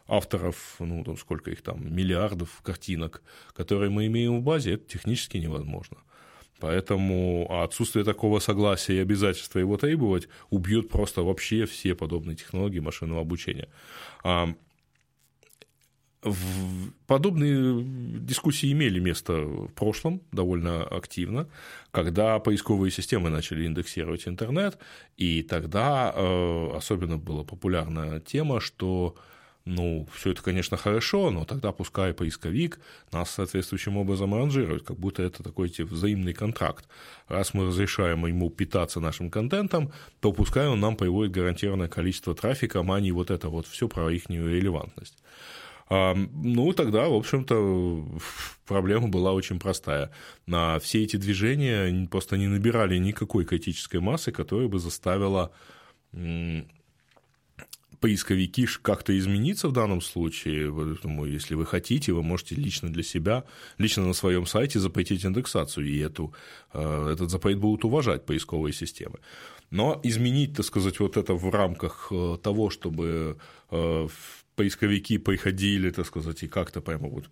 авторов, 0.06 0.76
ну, 0.78 1.04
там 1.04 1.16
сколько 1.16 1.50
их 1.50 1.62
там, 1.62 1.94
миллиардов 1.94 2.60
картинок, 2.62 3.22
которые 3.54 3.90
мы 3.90 4.06
имеем 4.06 4.40
в 4.40 4.42
базе, 4.42 4.74
это 4.74 4.88
технически 4.88 5.36
невозможно. 5.36 5.98
Поэтому 6.60 7.62
отсутствие 7.62 8.04
такого 8.04 8.40
согласия 8.40 8.96
и 8.96 9.00
обязательства 9.00 9.60
его 9.60 9.76
требовать 9.76 10.28
убьет 10.50 10.88
просто 10.88 11.22
вообще 11.22 11.66
все 11.66 11.94
подобные 11.94 12.36
технологии 12.36 12.80
машинного 12.80 13.20
обучения. 13.20 13.68
Подобные 17.06 17.84
дискуссии 18.20 18.72
имели 18.72 18.98
место 18.98 19.34
в 19.34 19.68
прошлом 19.68 20.20
довольно 20.32 20.82
активно, 20.82 21.48
когда 21.92 22.38
поисковые 22.40 22.90
системы 22.90 23.30
начали 23.30 23.66
индексировать 23.66 24.26
интернет, 24.26 24.78
и 25.16 25.42
тогда 25.44 26.12
э, 26.12 26.70
особенно 26.74 27.18
была 27.18 27.44
популярна 27.44 28.20
тема, 28.20 28.60
что 28.60 29.14
ну, 29.68 30.08
все 30.14 30.30
это, 30.30 30.42
конечно, 30.42 30.76
хорошо, 30.76 31.30
но 31.30 31.44
тогда 31.44 31.72
пускай 31.72 32.14
поисковик 32.14 32.80
нас 33.12 33.30
соответствующим 33.30 33.98
образом 33.98 34.34
ранжирует, 34.34 34.82
как 34.82 34.98
будто 34.98 35.22
это 35.22 35.42
такой 35.42 35.68
типа, 35.68 35.94
взаимный 35.94 36.32
контракт. 36.32 36.88
Раз 37.28 37.52
мы 37.52 37.66
разрешаем 37.66 38.24
ему 38.26 38.48
питаться 38.48 38.98
нашим 38.98 39.30
контентом, 39.30 39.92
то 40.20 40.32
пускай 40.32 40.66
он 40.68 40.80
нам 40.80 40.96
приводит 40.96 41.32
гарантированное 41.32 41.88
количество 41.88 42.34
трафика, 42.34 42.80
а 42.80 43.00
не 43.00 43.12
вот 43.12 43.30
это 43.30 43.50
вот 43.50 43.66
все 43.66 43.88
про 43.88 44.10
их 44.10 44.30
релевантность. 44.30 45.22
Ну, 45.90 46.72
тогда, 46.74 47.08
в 47.08 47.14
общем-то, 47.14 48.06
проблема 48.66 49.08
была 49.08 49.32
очень 49.32 49.58
простая. 49.58 50.10
На 50.46 50.78
все 50.78 51.02
эти 51.02 51.16
движения 51.16 52.06
просто 52.08 52.36
не 52.36 52.46
набирали 52.46 52.98
никакой 52.98 53.44
критической 53.44 54.00
массы, 54.00 54.30
которая 54.30 54.68
бы 54.68 54.78
заставила 54.78 55.50
поисковики 58.00 58.66
как-то 58.82 59.18
измениться 59.18 59.68
в 59.68 59.72
данном 59.72 60.00
случае. 60.00 60.72
Поэтому, 60.72 61.24
если 61.26 61.54
вы 61.54 61.66
хотите, 61.66 62.12
вы 62.12 62.22
можете 62.22 62.54
лично 62.54 62.92
для 62.92 63.02
себя, 63.02 63.44
лично 63.78 64.06
на 64.06 64.14
своем 64.14 64.46
сайте 64.46 64.78
запретить 64.78 65.24
индексацию, 65.24 65.86
и 65.86 65.98
эту, 65.98 66.32
э, 66.72 67.10
этот 67.12 67.30
запрет 67.30 67.58
будут 67.58 67.84
уважать 67.84 68.26
поисковые 68.26 68.72
системы. 68.72 69.18
Но 69.70 70.00
изменить, 70.04 70.56
так 70.56 70.64
сказать, 70.64 71.00
вот 71.00 71.16
это 71.16 71.34
в 71.34 71.50
рамках 71.50 72.08
э, 72.10 72.38
того, 72.42 72.70
чтобы 72.70 73.36
э, 73.70 74.08
поисковики 74.58 75.18
приходили, 75.18 75.90
так 75.90 76.06
сказать, 76.06 76.42
и 76.42 76.48
как-то 76.48 76.80
прямо 76.80 77.08
вот 77.08 77.30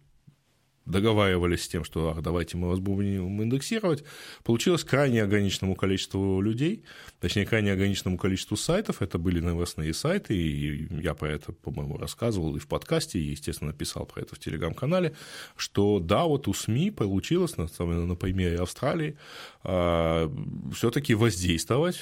договаривались 0.87 1.65
с 1.65 1.69
тем, 1.69 1.85
что 1.85 2.11
ах, 2.11 2.23
давайте 2.23 2.57
мы 2.57 2.69
вас 2.69 2.79
будем 2.79 3.43
индексировать, 3.43 4.05
получилось 4.45 4.85
крайне 4.85 5.25
ограниченному 5.25 5.75
количеству 5.75 6.41
людей, 6.41 6.85
точнее, 7.21 7.45
крайне 7.45 7.73
ограниченному 7.73 8.17
количеству 8.17 8.57
сайтов, 8.57 9.03
это 9.03 9.19
были 9.19 9.41
новостные 9.41 9.93
сайты, 9.93 10.37
и 10.37 10.87
я 11.03 11.15
про 11.15 11.31
это, 11.31 11.53
по-моему, 11.53 11.99
рассказывал 11.99 12.55
и 12.55 12.61
в 12.61 12.69
подкасте, 12.69 13.19
и, 13.19 13.31
естественно, 13.31 13.73
писал 13.73 14.07
про 14.07 14.23
это 14.23 14.37
в 14.37 14.39
Телеграм-канале, 14.39 15.13
что 15.57 15.99
да, 15.99 16.25
вот 16.25 16.47
у 16.47 16.55
СМИ 16.55 16.93
получилось, 16.93 17.57
на, 17.57 17.67
на 17.85 18.15
примере 18.15 18.59
Австралии, 18.59 19.17
а, 19.65 20.31
все-таки 20.73 21.15
воздействовать 21.15 21.99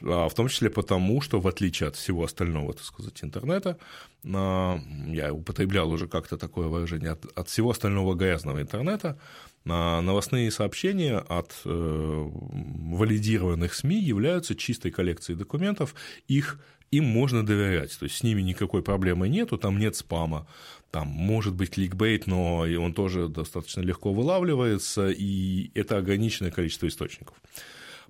в 0.00 0.34
том 0.34 0.48
числе 0.48 0.70
потому, 0.70 1.20
что 1.20 1.40
в 1.40 1.46
отличие 1.46 1.88
от 1.88 1.96
всего 1.96 2.24
остального, 2.24 2.72
так 2.72 2.84
сказать, 2.84 3.22
интернета, 3.22 3.76
а, 4.24 4.78
я 5.06 5.32
употреблял 5.32 5.90
уже 5.90 6.08
как-то 6.08 6.36
такое 6.36 6.68
выражение, 6.68 7.10
от, 7.12 7.24
от 7.38 7.48
всего 7.48 7.70
остального 7.70 8.14
грязного 8.14 8.60
интернета, 8.60 9.18
а, 9.66 10.00
новостные 10.00 10.50
сообщения 10.50 11.18
от 11.18 11.54
э, 11.64 12.28
валидированных 12.30 13.74
СМИ 13.74 14.00
являются 14.00 14.54
чистой 14.54 14.90
коллекцией 14.90 15.38
документов, 15.38 15.94
их 16.28 16.58
им 16.90 17.04
можно 17.04 17.46
доверять, 17.46 17.96
то 17.98 18.04
есть 18.04 18.16
с 18.16 18.22
ними 18.22 18.42
никакой 18.42 18.82
проблемы 18.82 19.28
нету, 19.28 19.58
там 19.58 19.78
нет 19.78 19.96
спама, 19.96 20.48
там 20.90 21.06
может 21.06 21.54
быть 21.54 21.70
кликбейт, 21.70 22.26
но 22.26 22.60
он 22.60 22.94
тоже 22.94 23.28
достаточно 23.28 23.80
легко 23.80 24.12
вылавливается, 24.12 25.10
и 25.10 25.70
это 25.74 25.98
ограниченное 25.98 26.50
количество 26.50 26.88
источников. 26.88 27.36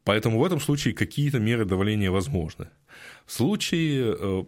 Поэтому 0.04 0.38
в 0.38 0.44
этом 0.44 0.60
случае 0.60 0.94
какие-то 0.94 1.38
меры 1.38 1.64
давления 1.64 2.10
возможны. 2.10 2.68
В 3.26 3.32
случае, 3.32 4.16
э, 4.18 4.44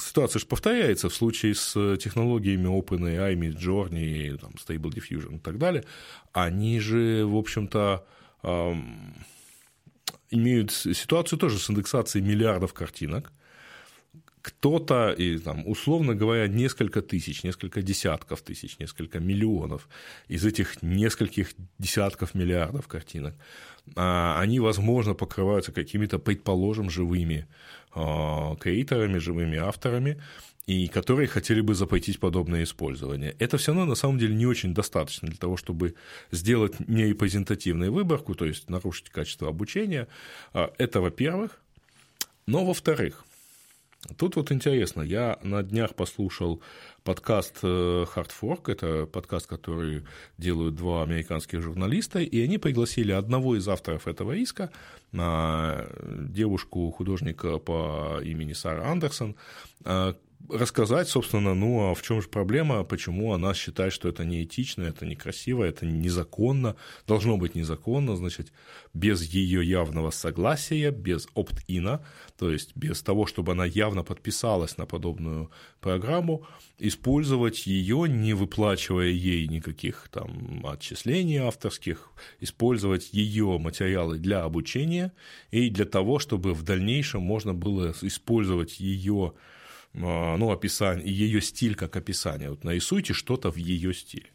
ситуация 0.00 0.40
же 0.40 0.46
повторяется, 0.46 1.08
в 1.08 1.14
случае 1.14 1.54
с 1.54 1.96
технологиями 1.98 2.66
OpenAI, 2.66 3.34
Midjourney, 3.34 4.38
там, 4.38 4.52
Stable 4.52 4.92
Diffusion 4.92 5.36
и 5.36 5.38
так 5.38 5.58
далее, 5.58 5.84
они 6.32 6.80
же, 6.80 7.24
в 7.26 7.36
общем-то, 7.36 8.06
имеют 10.30 10.72
ситуацию 10.72 11.38
тоже 11.38 11.58
с 11.58 11.70
индексацией 11.70 12.24
миллиардов 12.24 12.72
картинок, 12.72 13.32
кто-то, 14.46 15.10
и 15.10 15.38
там, 15.38 15.66
условно 15.66 16.14
говоря, 16.14 16.46
несколько 16.46 17.02
тысяч, 17.02 17.42
несколько 17.42 17.82
десятков 17.82 18.42
тысяч, 18.42 18.78
несколько 18.78 19.18
миллионов 19.18 19.88
из 20.28 20.44
этих 20.44 20.82
нескольких 20.82 21.54
десятков 21.78 22.34
миллиардов 22.34 22.86
картинок, 22.86 23.34
они, 23.94 24.60
возможно, 24.60 25.14
покрываются 25.14 25.72
какими-то, 25.72 26.18
предположим, 26.18 26.90
живыми 26.90 27.46
а, 27.94 28.56
креаторами, 28.56 29.18
живыми 29.18 29.56
авторами, 29.56 30.20
и 30.66 30.88
которые 30.88 31.28
хотели 31.28 31.60
бы 31.60 31.74
запретить 31.74 32.18
подобное 32.18 32.64
использование. 32.64 33.36
Это 33.38 33.56
все 33.56 33.72
равно 33.72 33.86
на 33.86 33.94
самом 33.94 34.18
деле 34.18 34.34
не 34.34 34.46
очень 34.46 34.74
достаточно 34.74 35.28
для 35.28 35.38
того, 35.38 35.56
чтобы 35.56 35.94
сделать 36.32 36.74
нерепрезентативную 36.88 37.92
выборку, 37.92 38.34
то 38.34 38.44
есть 38.44 38.68
нарушить 38.68 39.10
качество 39.10 39.48
обучения. 39.48 40.08
А, 40.52 40.72
это 40.78 41.00
во-первых. 41.00 41.60
Но 42.46 42.64
во-вторых, 42.64 43.24
Тут 44.16 44.36
вот 44.36 44.52
интересно, 44.52 45.02
я 45.02 45.38
на 45.42 45.62
днях 45.62 45.94
послушал 45.94 46.62
подкаст 47.02 47.58
э, 47.62 47.66
Hard 48.14 48.30
Fork, 48.40 48.70
это 48.70 49.06
подкаст, 49.06 49.46
который 49.46 50.04
делают 50.38 50.74
два 50.74 51.02
американских 51.02 51.60
журналиста, 51.60 52.20
и 52.20 52.40
они 52.40 52.58
пригласили 52.58 53.12
одного 53.12 53.56
из 53.56 53.66
авторов 53.68 54.06
этого 54.06 54.32
иска, 54.32 54.70
девушку 55.12 56.90
художника 56.90 57.58
по 57.58 58.20
имени 58.22 58.52
Сара 58.52 58.90
Андерсон, 58.90 59.36
э, 59.84 60.14
рассказать, 60.48 61.08
собственно, 61.08 61.54
ну 61.54 61.90
а 61.90 61.94
в 61.94 62.02
чем 62.02 62.22
же 62.22 62.28
проблема, 62.28 62.84
почему 62.84 63.32
она 63.32 63.54
считает, 63.54 63.92
что 63.92 64.08
это 64.08 64.24
неэтично, 64.24 64.84
это 64.84 65.06
некрасиво, 65.06 65.64
это 65.64 65.86
незаконно, 65.86 66.76
должно 67.06 67.36
быть 67.36 67.54
незаконно, 67.54 68.16
значит, 68.16 68.52
без 68.94 69.22
ее 69.22 69.68
явного 69.68 70.10
согласия, 70.10 70.90
без 70.90 71.28
опт-ина, 71.34 72.04
то 72.38 72.50
есть 72.50 72.76
без 72.76 73.02
того, 73.02 73.26
чтобы 73.26 73.52
она 73.52 73.64
явно 73.64 74.02
подписалась 74.02 74.76
на 74.76 74.86
подобную 74.86 75.50
программу, 75.80 76.46
использовать 76.78 77.66
ее, 77.66 78.08
не 78.08 78.34
выплачивая 78.34 79.08
ей 79.08 79.48
никаких 79.48 80.08
там 80.10 80.64
отчислений 80.66 81.38
авторских, 81.38 82.10
использовать 82.40 83.12
ее 83.12 83.58
материалы 83.58 84.18
для 84.18 84.42
обучения 84.44 85.12
и 85.50 85.70
для 85.70 85.84
того, 85.84 86.18
чтобы 86.18 86.54
в 86.54 86.62
дальнейшем 86.62 87.22
можно 87.22 87.54
было 87.54 87.94
использовать 88.02 88.80
ее 88.80 89.32
ну, 89.96 90.50
описание, 90.50 91.06
ее 91.06 91.40
стиль 91.40 91.74
как 91.74 91.96
описание. 91.96 92.50
Вот 92.50 92.64
нарисуйте 92.64 93.14
что-то 93.14 93.50
в 93.50 93.56
ее 93.56 93.94
стиле. 93.94 94.30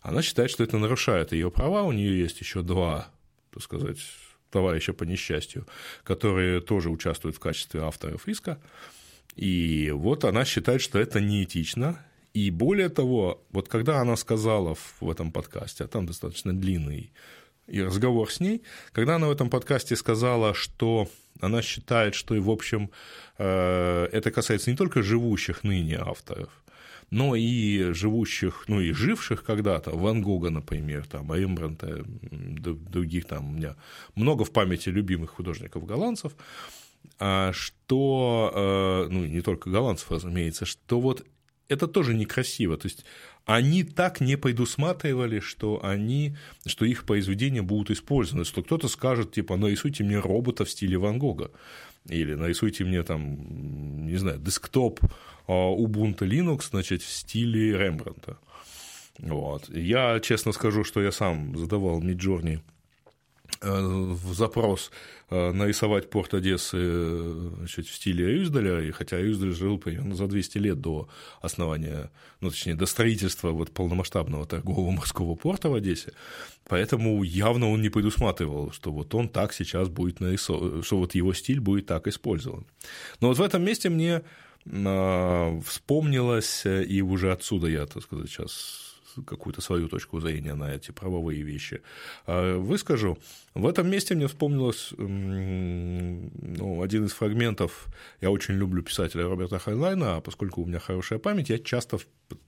Она 0.00 0.22
считает, 0.22 0.50
что 0.50 0.64
это 0.64 0.78
нарушает 0.78 1.32
ее 1.32 1.50
права. 1.50 1.82
У 1.82 1.92
нее 1.92 2.18
есть 2.18 2.40
еще 2.40 2.62
два, 2.62 3.08
так 3.52 3.62
сказать, 3.62 3.98
товарища 4.50 4.92
по 4.92 5.04
несчастью, 5.04 5.66
которые 6.04 6.60
тоже 6.60 6.90
участвуют 6.90 7.36
в 7.36 7.40
качестве 7.40 7.82
авторов 7.82 8.26
иска. 8.28 8.60
И 9.36 9.90
вот 9.94 10.24
она 10.24 10.44
считает, 10.44 10.80
что 10.80 10.98
это 10.98 11.20
неэтично. 11.20 12.04
И 12.34 12.50
более 12.50 12.88
того, 12.88 13.44
вот 13.50 13.68
когда 13.68 14.00
она 14.00 14.16
сказала 14.16 14.74
в 14.74 15.10
этом 15.10 15.32
подкасте, 15.32 15.84
а 15.84 15.88
там 15.88 16.06
достаточно 16.06 16.52
длинный 16.52 17.12
и 17.68 17.82
разговор 17.82 18.30
с 18.30 18.40
ней, 18.40 18.62
когда 18.92 19.16
она 19.16 19.28
в 19.28 19.30
этом 19.30 19.50
подкасте 19.50 19.96
сказала, 19.96 20.54
что 20.54 21.08
она 21.40 21.62
считает, 21.62 22.14
что, 22.14 22.34
и 22.34 22.40
в 22.40 22.50
общем, 22.50 22.90
э, 23.38 24.08
это 24.12 24.30
касается 24.30 24.70
не 24.70 24.76
только 24.76 25.02
живущих 25.02 25.64
ныне 25.64 25.98
авторов, 25.98 26.50
но 27.10 27.34
и 27.36 27.92
живущих, 27.92 28.64
ну 28.68 28.80
и 28.80 28.92
живших 28.92 29.44
когда-то, 29.44 29.92
Ван 29.92 30.22
Гога, 30.22 30.50
например, 30.50 31.06
там, 31.06 31.32
Рембранта, 31.32 32.04
других 32.04 33.26
там 33.26 33.50
у 33.50 33.52
меня 33.52 33.76
много 34.14 34.44
в 34.44 34.52
памяти 34.52 34.88
любимых 34.88 35.30
художников-голландцев, 35.30 36.32
а 37.18 37.52
что, 37.52 38.52
э, 38.54 39.08
ну 39.10 39.24
не 39.24 39.40
только 39.40 39.70
голландцев, 39.70 40.10
разумеется, 40.10 40.66
что 40.66 41.00
вот 41.00 41.24
это 41.68 41.86
тоже 41.86 42.14
некрасиво. 42.14 42.76
То 42.76 42.86
есть 42.86 43.04
они 43.44 43.84
так 43.84 44.20
не 44.20 44.36
предусматривали, 44.36 45.40
что, 45.40 45.84
они, 45.84 46.36
что 46.66 46.84
их 46.84 47.04
произведения 47.04 47.62
будут 47.62 47.90
использованы. 47.90 48.44
Что 48.44 48.62
кто-то 48.62 48.88
скажет, 48.88 49.32
типа, 49.32 49.56
нарисуйте 49.56 50.04
мне 50.04 50.18
робота 50.18 50.64
в 50.64 50.70
стиле 50.70 50.98
Ван 50.98 51.18
Гога. 51.18 51.50
Или 52.06 52.34
нарисуйте 52.34 52.84
мне 52.84 53.02
там, 53.02 54.06
не 54.06 54.16
знаю, 54.16 54.38
десктоп 54.38 55.00
а, 55.46 55.52
Ubuntu 55.52 56.20
Linux, 56.20 56.68
значит, 56.70 57.02
в 57.02 57.10
стиле 57.10 57.76
Рембранта. 57.76 58.38
Вот. 59.18 59.68
Я 59.68 60.20
честно 60.20 60.52
скажу, 60.52 60.84
что 60.84 61.02
я 61.02 61.12
сам 61.12 61.56
задавал 61.56 62.00
Э, 62.00 62.77
в 63.60 64.34
запрос 64.34 64.90
э, 65.30 65.52
нарисовать 65.52 66.10
порт 66.10 66.34
Одессы 66.34 66.76
э, 66.80 67.50
значит, 67.58 67.86
в 67.86 67.94
стиле 67.94 68.38
Юздаля, 68.38 68.80
и 68.80 68.90
хотя 68.90 69.18
Юздаль 69.18 69.52
жил 69.52 69.78
примерно 69.78 70.14
за 70.14 70.26
200 70.26 70.58
лет 70.58 70.80
до 70.80 71.08
основания, 71.40 72.10
ну, 72.40 72.50
точнее, 72.50 72.74
до 72.74 72.86
строительства 72.86 73.50
вот 73.50 73.72
полномасштабного 73.72 74.46
торгового 74.46 74.90
морского 74.92 75.34
порта 75.34 75.68
в 75.68 75.74
Одессе, 75.74 76.12
поэтому 76.68 77.22
явно 77.22 77.70
он 77.70 77.82
не 77.82 77.88
предусматривал, 77.88 78.70
что 78.70 78.92
вот 78.92 79.14
он 79.14 79.28
так 79.28 79.52
сейчас 79.52 79.88
будет 79.88 80.20
нарисован, 80.20 80.82
что 80.82 80.98
вот 80.98 81.14
его 81.14 81.32
стиль 81.34 81.60
будет 81.60 81.86
так 81.86 82.06
использован. 82.06 82.66
Но 83.20 83.28
вот 83.28 83.38
в 83.38 83.42
этом 83.42 83.64
месте 83.64 83.88
мне 83.88 84.22
вспомнилось, 85.64 86.66
и 86.66 87.00
уже 87.00 87.32
отсюда 87.32 87.68
я, 87.68 87.86
так 87.86 88.02
сказать, 88.02 88.28
сейчас 88.28 88.87
какую-то 89.26 89.60
свою 89.60 89.88
точку 89.88 90.20
зрения 90.20 90.54
на 90.54 90.74
эти 90.74 90.90
правовые 90.90 91.42
вещи 91.42 91.82
а, 92.26 92.58
выскажу. 92.58 93.18
В 93.54 93.66
этом 93.66 93.90
месте 93.90 94.14
мне 94.14 94.26
вспомнилось 94.26 94.92
ну, 94.96 96.82
один 96.82 97.06
из 97.06 97.12
фрагментов, 97.12 97.86
я 98.20 98.30
очень 98.30 98.54
люблю 98.54 98.82
писателя 98.82 99.24
Роберта 99.24 99.58
Хайнлайна, 99.58 100.16
а 100.16 100.20
поскольку 100.20 100.62
у 100.62 100.66
меня 100.66 100.78
хорошая 100.78 101.18
память, 101.18 101.50
я 101.50 101.58
часто 101.58 101.98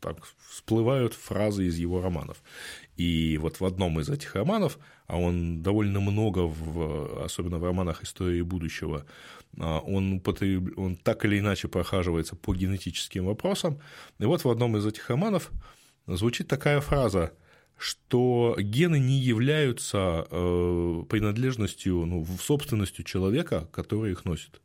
так 0.00 0.18
всплывают 0.48 1.14
фразы 1.14 1.66
из 1.66 1.76
его 1.76 2.00
романов. 2.00 2.42
И 2.96 3.38
вот 3.38 3.60
в 3.60 3.64
одном 3.64 3.98
из 4.00 4.10
этих 4.10 4.34
романов, 4.34 4.78
а 5.06 5.18
он 5.18 5.62
довольно 5.62 6.00
много, 6.00 6.40
в, 6.40 7.24
особенно 7.24 7.58
в 7.58 7.64
романах 7.64 8.02
истории 8.02 8.42
будущего, 8.42 9.06
а, 9.58 9.80
он, 9.80 10.14
употреб... 10.14 10.78
он 10.78 10.96
так 10.96 11.24
или 11.24 11.38
иначе 11.38 11.68
прохаживается 11.68 12.36
по 12.36 12.54
генетическим 12.54 13.26
вопросам. 13.26 13.80
И 14.18 14.24
вот 14.24 14.44
в 14.44 14.50
одном 14.50 14.76
из 14.76 14.86
этих 14.86 15.08
романов 15.08 15.50
звучит 16.06 16.48
такая 16.48 16.80
фраза– 16.80 17.32
что 17.80 18.56
гены 18.58 18.98
не 18.98 19.18
являются 19.18 20.26
э, 20.30 21.02
принадлежностью, 21.08 22.04
ну, 22.04 22.26
собственностью 22.38 23.06
человека, 23.06 23.68
который 23.72 24.12
их 24.12 24.26
носит. 24.26 24.60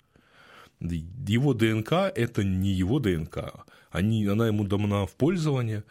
Его 0.81 1.53
ДНК– 1.53 1.93
это 2.15 2.43
не 2.43 2.71
его 2.71 2.99
ДНК, 2.99 3.65
они, 3.89 4.27
она 4.27 4.47
ему 4.47 4.65
дана 4.65 5.05
в 5.05 5.15
пользование, 5.15 5.85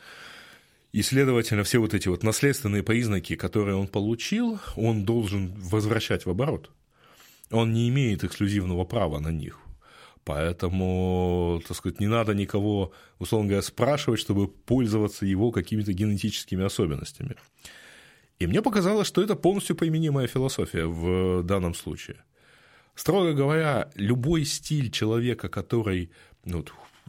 и, 0.93 1.01
следовательно, 1.01 1.65
все 1.65 1.79
вот 1.79 1.95
эти 1.95 2.09
вот 2.09 2.23
наследственные 2.23 2.83
признаки, 2.83 3.37
которые 3.37 3.77
он 3.77 3.89
получил, 3.89 4.61
он 4.77 5.07
должен 5.07 5.55
возвращать 5.57 6.27
в 6.27 6.31
оборот. 6.31 6.71
Он 7.51 7.73
не 7.73 7.89
имеет 7.89 8.23
эксклюзивного 8.23 8.85
права 8.85 9.19
на 9.19 9.33
них. 9.33 9.64
Поэтому, 10.25 11.61
так 11.67 11.77
сказать, 11.77 12.01
не 12.01 12.07
надо 12.07 12.35
никого, 12.35 12.93
условно 13.19 13.49
говоря, 13.49 13.63
спрашивать, 13.63 14.21
чтобы 14.21 14.49
пользоваться 14.49 15.27
его 15.27 15.53
какими-то 15.53 15.93
генетическими 15.93 16.65
особенностями. 16.65 17.37
И 18.39 18.47
мне 18.47 18.63
показалось, 18.63 19.07
что 19.07 19.23
это 19.23 19.37
полностью 19.37 19.77
применимая 19.77 20.27
философия 20.27 20.87
в 20.87 21.43
данном 21.43 21.75
случае. 21.75 22.17
Строго 22.95 23.33
говоря, 23.33 23.91
любой 23.95 24.45
стиль 24.45 24.91
человека, 24.91 25.49
который 25.49 26.11
ну, 26.45 26.65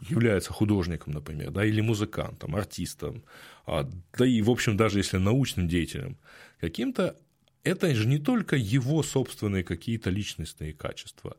является 0.08 0.52
художником, 0.52 1.12
например, 1.14 1.50
да, 1.50 1.64
или 1.64 1.80
музыкантом, 1.80 2.54
артистом, 2.54 3.24
а, 3.66 3.88
да 4.18 4.26
и, 4.26 4.42
в 4.42 4.50
общем, 4.50 4.76
даже 4.76 4.98
если 4.98 5.16
научным 5.16 5.68
деятелем, 5.68 6.18
каким-то 6.60 7.16
это 7.62 7.92
же 7.94 8.06
не 8.06 8.18
только 8.18 8.56
его 8.56 9.02
собственные 9.02 9.64
какие-то 9.64 10.10
личностные 10.10 10.72
качества. 10.72 11.36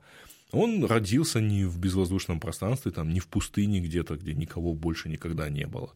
Он 0.51 0.85
родился 0.85 1.41
не 1.41 1.65
в 1.65 1.77
безвоздушном 1.77 2.39
пространстве, 2.39 2.91
там, 2.91 3.13
не 3.13 3.19
в 3.19 3.27
пустыне 3.27 3.79
где-то, 3.79 4.15
где 4.15 4.33
никого 4.33 4.73
больше 4.73 5.09
никогда 5.09 5.49
не 5.49 5.67
было. 5.67 5.93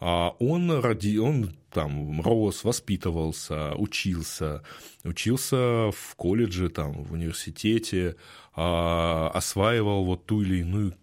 А 0.00 0.36
он, 0.38 0.70
роди, 0.70 1.18
он 1.18 1.56
там 1.70 2.20
рос, 2.20 2.62
воспитывался, 2.62 3.74
учился, 3.74 4.62
учился 5.02 5.90
в 5.90 6.14
колледже, 6.16 6.68
там, 6.68 7.02
в 7.02 7.12
университете, 7.12 8.14
а, 8.54 9.30
осваивал 9.34 10.04
вот 10.04 10.26
ту 10.26 10.42
или 10.42 10.58
иную 10.58 10.94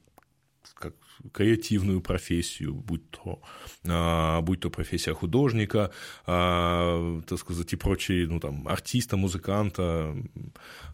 как, 0.75 0.93
креативную 1.33 1.99
профессию, 1.99 2.73
будь 2.73 3.09
то, 3.11 3.41
а, 3.85 4.41
будь 4.41 4.61
то 4.61 4.69
профессия 4.69 5.13
художника, 5.13 5.91
а, 6.25 7.21
так 7.27 7.39
сказать, 7.39 7.73
и 7.73 7.75
прочие, 7.75 8.27
ну, 8.27 8.39
там, 8.39 8.65
артиста, 8.65 9.17
музыканта, 9.17 10.15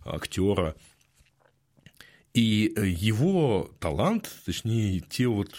актера. 0.06 0.76
И 2.34 2.74
э, 2.76 2.88
его 2.88 3.72
талант, 3.80 4.32
точнее, 4.46 5.02
те 5.02 5.28
вот, 5.28 5.54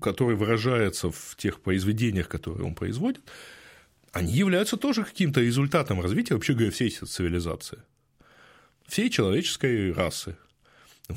которые 0.00 0.36
выражаются 0.36 1.10
в 1.10 1.34
тех 1.36 1.60
произведениях, 1.60 2.28
которые 2.28 2.64
он 2.64 2.74
производит, 2.74 3.22
они 4.12 4.32
являются 4.32 4.76
тоже 4.76 5.04
каким-то 5.04 5.40
результатом 5.40 6.00
развития, 6.00 6.34
вообще 6.34 6.52
говоря, 6.52 6.70
всей 6.70 6.90
цивилизации, 6.90 7.82
всей 8.86 9.10
человеческой 9.10 9.92
расы, 9.92 10.36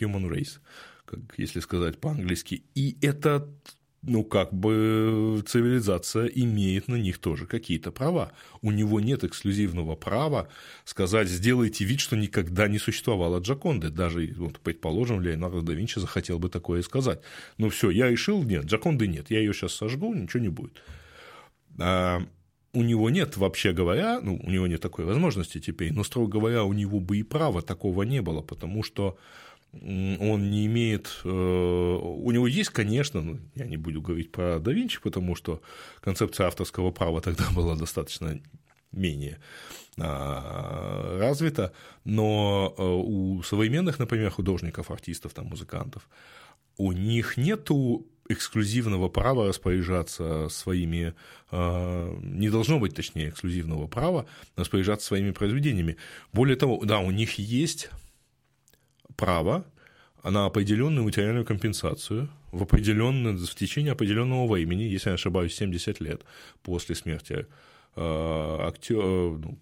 human 0.00 0.28
race, 0.28 0.60
как 1.04 1.20
если 1.36 1.60
сказать 1.60 1.98
по-английски. 1.98 2.62
И 2.74 2.96
это 3.00 3.48
ну, 4.06 4.24
как 4.24 4.52
бы 4.52 5.42
цивилизация 5.46 6.26
имеет 6.26 6.88
на 6.88 6.96
них 6.96 7.18
тоже 7.18 7.46
какие-то 7.46 7.90
права. 7.90 8.32
У 8.62 8.70
него 8.70 9.00
нет 9.00 9.24
эксклюзивного 9.24 9.96
права 9.96 10.48
сказать, 10.84 11.28
сделайте 11.28 11.84
вид, 11.84 12.00
что 12.00 12.16
никогда 12.16 12.68
не 12.68 12.78
существовало 12.78 13.40
Джаконды. 13.40 13.90
Даже, 13.90 14.34
вот, 14.36 14.60
предположим, 14.60 15.20
Леонардо 15.20 15.62
да 15.62 15.72
Винчи 15.72 15.98
захотел 15.98 16.38
бы 16.38 16.48
такое 16.48 16.82
сказать. 16.82 17.20
Ну, 17.58 17.70
все, 17.70 17.90
я 17.90 18.10
решил, 18.10 18.42
нет, 18.42 18.64
Джаконды 18.64 19.06
нет, 19.06 19.30
я 19.30 19.38
ее 19.38 19.52
сейчас 19.52 19.72
сожгу, 19.72 20.14
ничего 20.14 20.42
не 20.42 20.50
будет. 20.50 20.82
А 21.78 22.22
у 22.72 22.82
него 22.82 23.08
нет, 23.08 23.36
вообще 23.36 23.72
говоря, 23.72 24.20
ну, 24.20 24.40
у 24.42 24.50
него 24.50 24.66
нет 24.66 24.80
такой 24.80 25.04
возможности 25.04 25.60
теперь, 25.60 25.92
но, 25.92 26.04
строго 26.04 26.30
говоря, 26.30 26.64
у 26.64 26.72
него 26.72 27.00
бы 27.00 27.18
и 27.18 27.22
права 27.22 27.62
такого 27.62 28.02
не 28.02 28.20
было, 28.20 28.42
потому 28.42 28.82
что 28.82 29.16
он 29.82 30.50
не 30.50 30.66
имеет... 30.66 31.20
Э, 31.24 31.28
у 31.28 32.30
него 32.30 32.46
есть, 32.46 32.70
конечно, 32.70 33.22
ну, 33.22 33.38
я 33.54 33.66
не 33.66 33.76
буду 33.76 34.00
говорить 34.00 34.32
про 34.32 34.58
да 34.58 34.72
Винчи, 34.72 35.00
потому 35.00 35.34
что 35.34 35.60
концепция 36.00 36.46
авторского 36.46 36.90
права 36.90 37.20
тогда 37.20 37.44
была 37.54 37.76
достаточно 37.76 38.40
менее 38.92 39.38
а, 39.98 41.18
развита, 41.18 41.72
но 42.04 42.74
э, 42.76 42.82
у 42.82 43.42
современных, 43.42 43.98
например, 43.98 44.30
художников, 44.30 44.90
артистов, 44.90 45.34
там, 45.34 45.46
музыкантов, 45.46 46.08
у 46.76 46.92
них 46.92 47.36
нету 47.36 48.06
эксклюзивного 48.28 49.08
права 49.08 49.48
распоряжаться 49.48 50.48
своими, 50.48 51.14
а, 51.50 52.16
не 52.22 52.50
должно 52.50 52.78
быть, 52.78 52.94
точнее, 52.94 53.28
эксклюзивного 53.28 53.86
права 53.86 54.26
распоряжаться 54.56 55.06
своими 55.06 55.30
произведениями. 55.30 55.96
Более 56.32 56.56
того, 56.56 56.82
да, 56.84 57.00
у 57.00 57.10
них 57.10 57.38
есть 57.38 57.90
право 59.16 59.64
на 60.22 60.46
определенную 60.46 61.04
материальную 61.04 61.44
компенсацию 61.44 62.28
в, 62.50 62.62
определенное, 62.62 63.36
в 63.36 63.54
течение 63.54 63.92
определенного 63.92 64.50
времени, 64.50 64.82
если 64.82 65.10
я 65.10 65.12
не 65.12 65.16
ошибаюсь, 65.16 65.54
70 65.54 66.00
лет 66.00 66.22
после 66.62 66.94
смерти 66.94 67.46
э, 67.96 68.56
актер, 68.60 68.96
ну, 68.96 69.58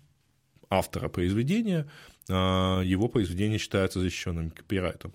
автора 0.71 1.09
произведения, 1.09 1.88
э, 2.29 2.33
его 2.85 3.09
произведение 3.09 3.59
считается 3.59 4.01
защищенным 4.01 4.51
копирайтом. 4.51 5.12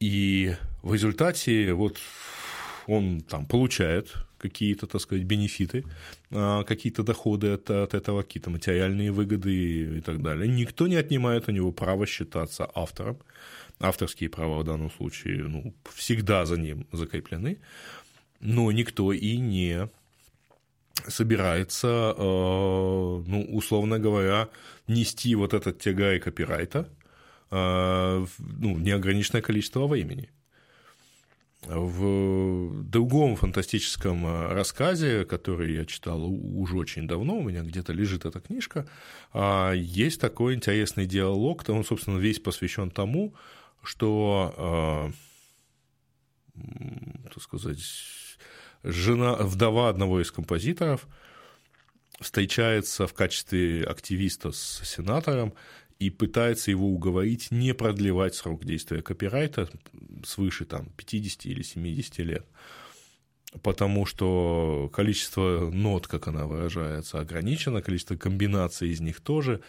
И 0.00 0.54
в 0.82 0.94
результате 0.94 1.72
вот 1.72 1.98
он 2.86 3.20
там 3.20 3.46
получает 3.46 4.14
какие-то, 4.48 4.86
так 4.86 5.00
сказать, 5.00 5.24
бенефиты, 5.24 5.84
а, 6.30 6.62
какие-то 6.64 7.02
доходы 7.02 7.54
от, 7.54 7.70
от 7.70 7.94
этого, 7.94 8.22
какие-то 8.22 8.50
материальные 8.50 9.10
выгоды 9.10 9.98
и 9.98 10.00
так 10.00 10.22
далее. 10.22 10.48
Никто 10.48 10.86
не 10.86 10.96
отнимает 10.96 11.48
у 11.48 11.52
него 11.52 11.72
право 11.72 12.06
считаться 12.06 12.70
автором. 12.74 13.16
Авторские 13.80 14.28
права 14.28 14.58
в 14.58 14.64
данном 14.64 14.90
случае 14.90 15.48
ну, 15.48 15.74
всегда 15.94 16.44
за 16.46 16.56
ним 16.56 16.86
закреплены, 16.92 17.56
но 18.40 18.72
никто 18.72 19.12
и 19.12 19.38
не 19.38 19.88
собирается, 21.08 22.14
э, 22.16 23.22
ну, 23.26 23.48
условно 23.52 23.98
говоря, 23.98 24.48
нести 24.88 25.34
вот 25.34 25.54
этот 25.54 25.78
тягай 25.78 26.20
копирайта 26.20 26.88
э, 27.50 28.26
ну, 28.38 28.78
неограниченное 28.78 29.42
количество 29.42 29.86
времени. 29.86 30.28
В 31.66 32.82
другом 32.82 33.36
фантастическом 33.36 34.26
э, 34.26 34.52
рассказе, 34.52 35.24
который 35.24 35.74
я 35.74 35.86
читал 35.86 36.22
уже 36.24 36.76
очень 36.76 37.08
давно, 37.08 37.38
у 37.38 37.42
меня 37.42 37.62
где-то 37.62 37.92
лежит 37.92 38.26
эта 38.26 38.40
книжка, 38.40 38.86
а, 39.32 39.72
есть 39.72 40.20
такой 40.20 40.54
интересный 40.54 41.06
диалог, 41.06 41.64
он, 41.68 41.84
собственно, 41.84 42.18
весь 42.18 42.38
посвящен 42.38 42.90
тому, 42.90 43.34
что, 43.82 45.12
э, 46.56 46.62
так 47.32 47.42
сказать, 47.42 47.80
жена, 48.82 49.36
вдова 49.36 49.88
одного 49.88 50.20
из 50.20 50.30
композиторов 50.30 51.06
встречается 52.20 53.06
в 53.06 53.14
качестве 53.14 53.84
активиста 53.84 54.52
с 54.52 54.82
сенатором 54.84 55.54
и 55.98 56.10
пытается 56.10 56.70
его 56.70 56.88
уговорить 56.88 57.50
не 57.50 57.74
продлевать 57.74 58.34
срок 58.34 58.64
действия 58.64 59.02
копирайта 59.02 59.68
свыше 60.24 60.64
там, 60.64 60.88
50 60.96 61.46
или 61.46 61.62
70 61.62 62.18
лет. 62.18 62.46
Потому 63.62 64.04
что 64.04 64.90
количество 64.92 65.70
нот, 65.72 66.08
как 66.08 66.26
она 66.26 66.46
выражается, 66.46 67.20
ограничено, 67.20 67.82
количество 67.82 68.16
комбинаций 68.16 68.88
из 68.88 69.00
них 69.00 69.20
тоже, 69.20 69.60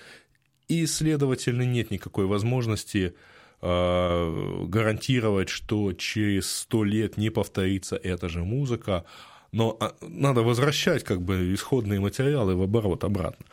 и, 0.67 0.87
следовательно, 0.87 1.61
нет 1.61 1.91
никакой 1.91 2.25
возможности 2.25 3.13
э, 3.61 4.65
гарантировать, 4.67 5.49
что 5.49 5.93
через 5.93 6.49
сто 6.49 6.83
лет 6.83 7.17
не 7.17 7.29
повторится 7.29 7.95
эта 7.95 8.29
же 8.29 8.43
музыка, 8.43 9.05
но 9.51 9.77
а, 9.79 9.95
надо 10.01 10.41
возвращать 10.41 11.03
как 11.03 11.21
бы 11.21 11.53
исходные 11.53 11.99
материалы 11.99 12.55
в 12.55 12.63
оборот 12.63 13.03
обратно. 13.03 13.45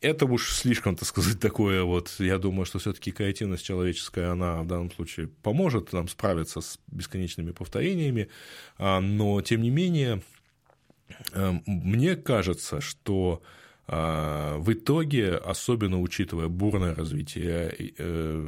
Это 0.00 0.24
уж 0.24 0.52
слишком, 0.52 0.96
так 0.96 1.06
сказать, 1.06 1.40
такое 1.40 1.82
вот, 1.82 2.14
я 2.18 2.38
думаю, 2.38 2.64
что 2.64 2.78
все-таки 2.78 3.12
креативность 3.12 3.64
человеческая, 3.64 4.30
она 4.32 4.62
в 4.62 4.66
данном 4.66 4.90
случае 4.90 5.28
поможет 5.42 5.92
нам 5.92 6.08
справиться 6.08 6.60
с 6.62 6.78
бесконечными 6.86 7.52
повторениями, 7.52 8.28
а, 8.78 9.00
но 9.00 9.42
тем 9.42 9.60
не 9.60 9.70
менее, 9.70 10.22
эм, 11.32 11.62
мне 11.66 12.16
кажется, 12.16 12.80
что 12.80 13.42
А, 13.92 14.56
в 14.58 14.72
итоге, 14.72 15.34
особенно 15.34 16.00
учитывая 16.00 16.46
бурное 16.46 16.94
развитие 16.94 17.74
э, 17.98 18.46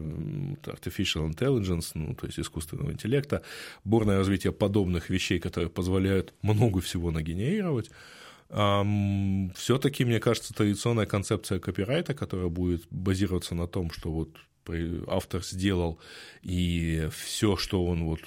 artificial 0.62 1.28
intelligence, 1.28 1.90
ну, 1.94 2.14
то 2.14 2.26
есть 2.26 2.38
искусственного 2.38 2.92
интеллекта, 2.92 3.42
бурное 3.82 4.18
развитие 4.18 4.52
подобных 4.52 5.10
вещей, 5.10 5.40
которые 5.40 5.68
позволяют 5.68 6.32
много 6.42 6.80
всего 6.80 7.10
нагенерировать, 7.10 7.90
все-таки, 8.52 10.04
мне 10.04 10.20
кажется, 10.20 10.52
традиционная 10.52 11.06
концепция 11.06 11.58
копирайта, 11.58 12.14
которая 12.14 12.48
будет 12.48 12.86
базироваться 12.90 13.54
на 13.54 13.66
том, 13.66 13.90
что 13.90 14.10
вот 14.10 14.36
автор 15.08 15.42
сделал, 15.42 15.98
и 16.42 17.08
все, 17.12 17.56
что 17.56 17.84
он 17.84 18.04
вот 18.04 18.20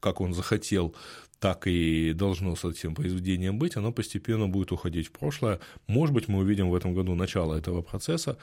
как 0.00 0.20
он 0.20 0.32
захотел, 0.32 0.94
так 1.38 1.66
и 1.66 2.12
должно 2.12 2.54
с 2.54 2.64
этим 2.64 2.94
произведением 2.94 3.58
быть, 3.58 3.76
оно 3.76 3.92
постепенно 3.92 4.48
будет 4.48 4.72
уходить 4.72 5.08
в 5.08 5.12
прошлое. 5.12 5.60
Может 5.86 6.14
быть, 6.14 6.28
мы 6.28 6.40
увидим 6.40 6.70
в 6.70 6.74
этом 6.74 6.94
году 6.94 7.14
начало 7.14 7.54
этого 7.54 7.82
процесса, 7.82 8.36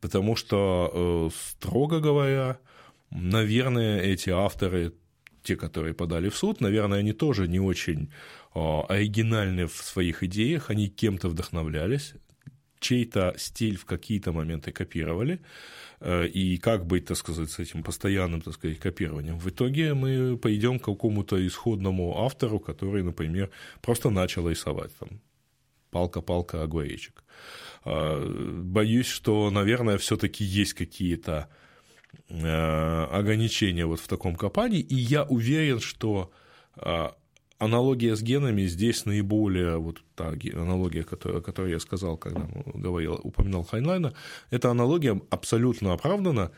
потому 0.00 0.36
что, 0.36 0.90
э, 0.92 1.30
строго 1.34 2.00
говоря, 2.00 2.58
наверное, 3.10 4.00
эти 4.00 4.30
авторы, 4.30 4.92
те, 5.42 5.56
которые 5.56 5.94
подали 5.94 6.28
в 6.28 6.36
суд, 6.36 6.60
наверное, 6.60 6.98
они 6.98 7.12
тоже 7.12 7.48
не 7.48 7.60
очень 7.60 8.10
оригинальны 8.54 9.66
в 9.66 9.76
своих 9.76 10.22
идеях, 10.22 10.70
они 10.70 10.88
кем-то 10.88 11.28
вдохновлялись, 11.28 12.14
чей-то 12.78 13.34
стиль 13.36 13.76
в 13.76 13.84
какие-то 13.84 14.32
моменты 14.32 14.72
копировали, 14.72 15.40
Э, 16.00 16.26
и 16.26 16.56
как 16.56 16.86
быть, 16.86 17.06
так 17.06 17.16
сказать, 17.16 17.50
с 17.50 17.58
этим 17.58 17.82
постоянным, 17.82 18.40
так 18.40 18.54
сказать, 18.54 18.78
копированием. 18.78 19.38
В 19.38 19.48
итоге 19.48 19.94
мы 19.94 20.38
пойдем 20.38 20.78
к 20.78 20.84
какому-то 20.84 21.46
исходному 21.46 22.24
автору, 22.24 22.58
который, 22.58 23.02
например, 23.02 23.50
просто 23.82 24.10
начал 24.10 24.48
рисовать 24.48 24.96
там 24.98 25.20
палка-палка 25.90 26.62
огуречек. 26.62 27.22
Э, 27.84 28.62
боюсь, 28.62 29.08
что, 29.08 29.50
наверное, 29.50 29.98
все-таки 29.98 30.42
есть 30.42 30.72
какие-то 30.72 31.48
э, 32.28 33.04
ограничения 33.10 33.84
вот 33.84 34.00
в 34.00 34.08
таком 34.08 34.36
копании, 34.36 34.80
и 34.80 34.94
я 34.94 35.24
уверен, 35.24 35.80
что 35.80 36.32
аналогия 37.60 38.16
с 38.16 38.22
генами 38.22 38.62
здесь 38.62 39.04
наиболее, 39.04 39.76
вот 39.76 40.02
та 40.16 40.32
аналогия, 40.54 41.04
которую, 41.04 41.42
которую 41.42 41.72
я 41.72 41.78
сказал, 41.78 42.16
когда 42.16 42.48
говорил, 42.74 43.20
упоминал 43.22 43.64
Хайнлайна, 43.64 44.14
эта 44.50 44.70
аналогия 44.70 45.20
абсолютно 45.30 45.92
оправдана. 45.92 46.50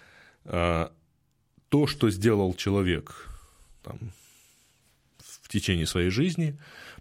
А, 0.44 0.92
то, 1.68 1.86
что 1.86 2.10
сделал 2.10 2.54
человек 2.54 3.28
там, 3.82 3.98
в 5.18 5.48
течение 5.48 5.86
своей 5.86 6.10
жизни, 6.10 6.56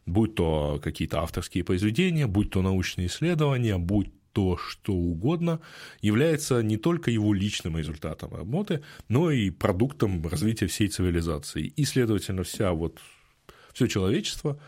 будь 0.05 0.35
то 0.35 0.79
какие-то 0.83 1.19
авторские 1.19 1.63
произведения, 1.63 2.25
будь 2.25 2.49
то 2.49 2.61
научные 2.61 3.07
исследования, 3.07 3.77
будь 3.77 4.09
то 4.33 4.57
что 4.57 4.93
угодно, 4.93 5.59
является 6.01 6.63
не 6.63 6.77
только 6.77 7.11
его 7.11 7.33
личным 7.33 7.77
результатом 7.77 8.33
работы, 8.33 8.81
но 9.09 9.29
и 9.29 9.51
продуктом 9.51 10.25
развития 10.25 10.67
всей 10.67 10.87
цивилизации. 10.87 11.65
И, 11.67 11.85
следовательно, 11.85 12.43
вся 12.43 12.71
вот 12.71 12.99
все 13.73 13.87
человечество 13.87 14.59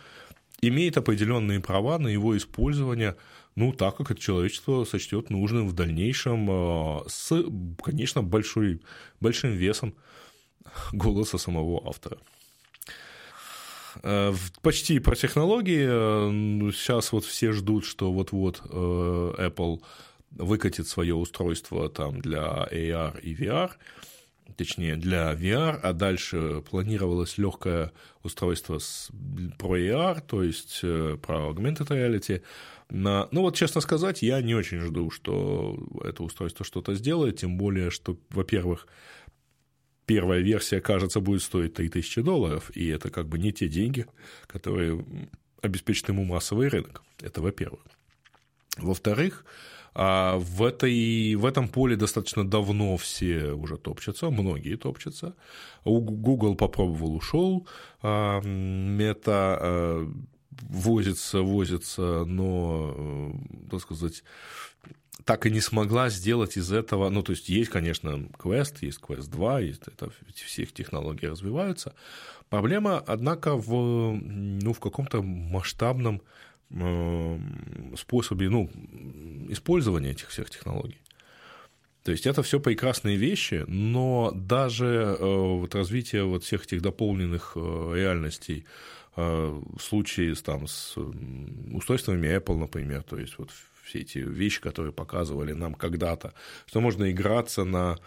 имеет 0.61 0.97
определенные 0.97 1.59
права 1.59 1.99
на 1.99 2.07
его 2.07 2.37
использование, 2.37 3.15
ну, 3.55 3.71
так 3.71 3.97
как 3.97 4.11
это 4.11 4.19
человечество 4.19 4.83
сочтет 4.85 5.29
нужным 5.29 5.67
в 5.67 5.73
дальнейшем, 5.73 6.47
а, 6.49 7.03
с, 7.07 7.43
конечно, 7.83 8.23
большой, 8.23 8.81
большим 9.19 9.51
весом 9.51 9.93
голоса 10.91 11.37
самого 11.37 11.87
автора. 11.87 12.17
Э, 14.01 14.33
почти 14.61 14.99
про 14.99 15.15
технологии. 15.15 15.85
Э, 15.87 16.71
сейчас 16.71 17.11
вот 17.11 17.25
все 17.25 17.51
ждут, 17.51 17.85
что 17.85 18.11
вот-вот 18.11 18.61
э, 18.69 19.33
Apple 19.37 19.81
выкатит 20.31 20.87
свое 20.87 21.13
устройство 21.13 21.89
там 21.89 22.19
для 22.19 22.67
AR 22.71 23.21
и 23.21 23.35
VR 23.35 23.71
точнее 24.55 24.95
для 24.95 25.33
VR, 25.33 25.79
а 25.81 25.93
дальше 25.93 26.63
планировалось 26.69 27.37
легкое 27.37 27.91
устройство 28.23 28.79
с, 28.79 29.09
про 29.57 29.77
AR, 29.77 30.21
то 30.25 30.43
есть 30.43 30.79
э, 30.83 31.17
про 31.21 31.49
augmented 31.49 31.87
reality. 31.87 32.41
На, 32.89 33.27
ну 33.31 33.41
вот, 33.41 33.55
честно 33.55 33.81
сказать, 33.81 34.21
я 34.21 34.41
не 34.41 34.55
очень 34.55 34.79
жду, 34.79 35.09
что 35.09 35.77
это 36.03 36.23
устройство 36.23 36.65
что-то 36.65 36.93
сделает, 36.93 37.37
тем 37.37 37.57
более, 37.57 37.89
что, 37.89 38.17
во-первых, 38.29 38.87
первая 40.05 40.41
версия, 40.41 40.81
кажется, 40.81 41.19
будет 41.19 41.41
стоить 41.41 41.73
3000 41.73 42.21
долларов, 42.21 42.71
и 42.75 42.87
это 42.87 43.09
как 43.09 43.27
бы 43.27 43.39
не 43.39 43.51
те 43.51 43.67
деньги, 43.67 44.05
которые 44.47 45.05
обеспечат 45.61 46.09
ему 46.09 46.25
массовый 46.25 46.67
рынок. 46.67 47.01
Это 47.21 47.41
во-первых. 47.41 47.81
Во-вторых, 48.77 49.45
а 49.95 50.37
в, 50.37 50.63
этой, 50.63 51.35
в 51.35 51.45
этом 51.45 51.67
поле 51.67 51.95
достаточно 51.95 52.47
давно 52.47 52.97
все 52.97 53.51
уже 53.51 53.77
топчутся, 53.77 54.29
многие 54.29 54.75
топчутся. 54.75 55.35
Google 55.85 56.55
попробовал, 56.55 57.15
ушел. 57.15 57.67
Мета 58.01 59.57
а, 59.61 60.11
возится, 60.61 61.41
возится, 61.41 62.25
но, 62.25 62.93
э, 62.95 63.31
так 63.69 63.81
сказать, 63.81 64.23
так 65.25 65.45
и 65.45 65.51
не 65.51 65.61
смогла 65.61 66.09
сделать 66.09 66.57
из 66.57 66.71
этого, 66.71 67.09
ну, 67.09 67.23
то 67.23 67.31
есть 67.31 67.49
есть, 67.49 67.69
конечно, 67.69 68.27
Quest, 68.37 68.77
есть 68.81 68.99
Quest 68.99 69.29
2, 69.29 69.59
есть 69.61 69.83
это, 69.87 70.11
все 70.33 70.65
технологии 70.65 71.27
развиваются. 71.27 71.93
Проблема, 72.49 72.97
однако, 72.99 73.55
в, 73.55 74.13
ну, 74.13 74.73
в 74.73 74.79
каком-то 74.79 75.21
масштабном 75.21 76.21
Эм, 76.75 77.93
способе 77.95 78.49
ну, 78.49 78.67
использования 79.53 80.11
этих 80.11 80.29
всех 80.29 80.49
технологий. 80.49 80.99
То 82.03 82.11
есть 82.11 82.27
это 82.27 82.43
все 82.43 82.59
прекрасные 82.59 83.15
вещи, 83.15 83.63
но 83.67 84.31
даже 84.35 85.15
э, 85.17 85.25
вот 85.25 85.73
развитие 85.73 86.25
вот 86.25 86.43
всех 86.43 86.65
этих 86.65 86.81
дополненных 86.81 87.53
э, 87.55 87.91
реальностей 87.95 88.65
в 89.15 89.79
случае 89.79 90.35
там, 90.35 90.67
с 90.67 90.97
устройствами 91.71 92.27
Apple, 92.27 92.57
например, 92.57 93.03
то 93.03 93.17
есть 93.17 93.37
вот 93.37 93.51
все 93.83 93.99
эти 93.99 94.17
вещи, 94.19 94.61
которые 94.61 94.93
показывали 94.93 95.53
нам 95.53 95.75
когда-то, 95.75 96.33
что 96.65 96.81
можно 96.81 97.11
играться 97.11 97.63
на 97.63 97.97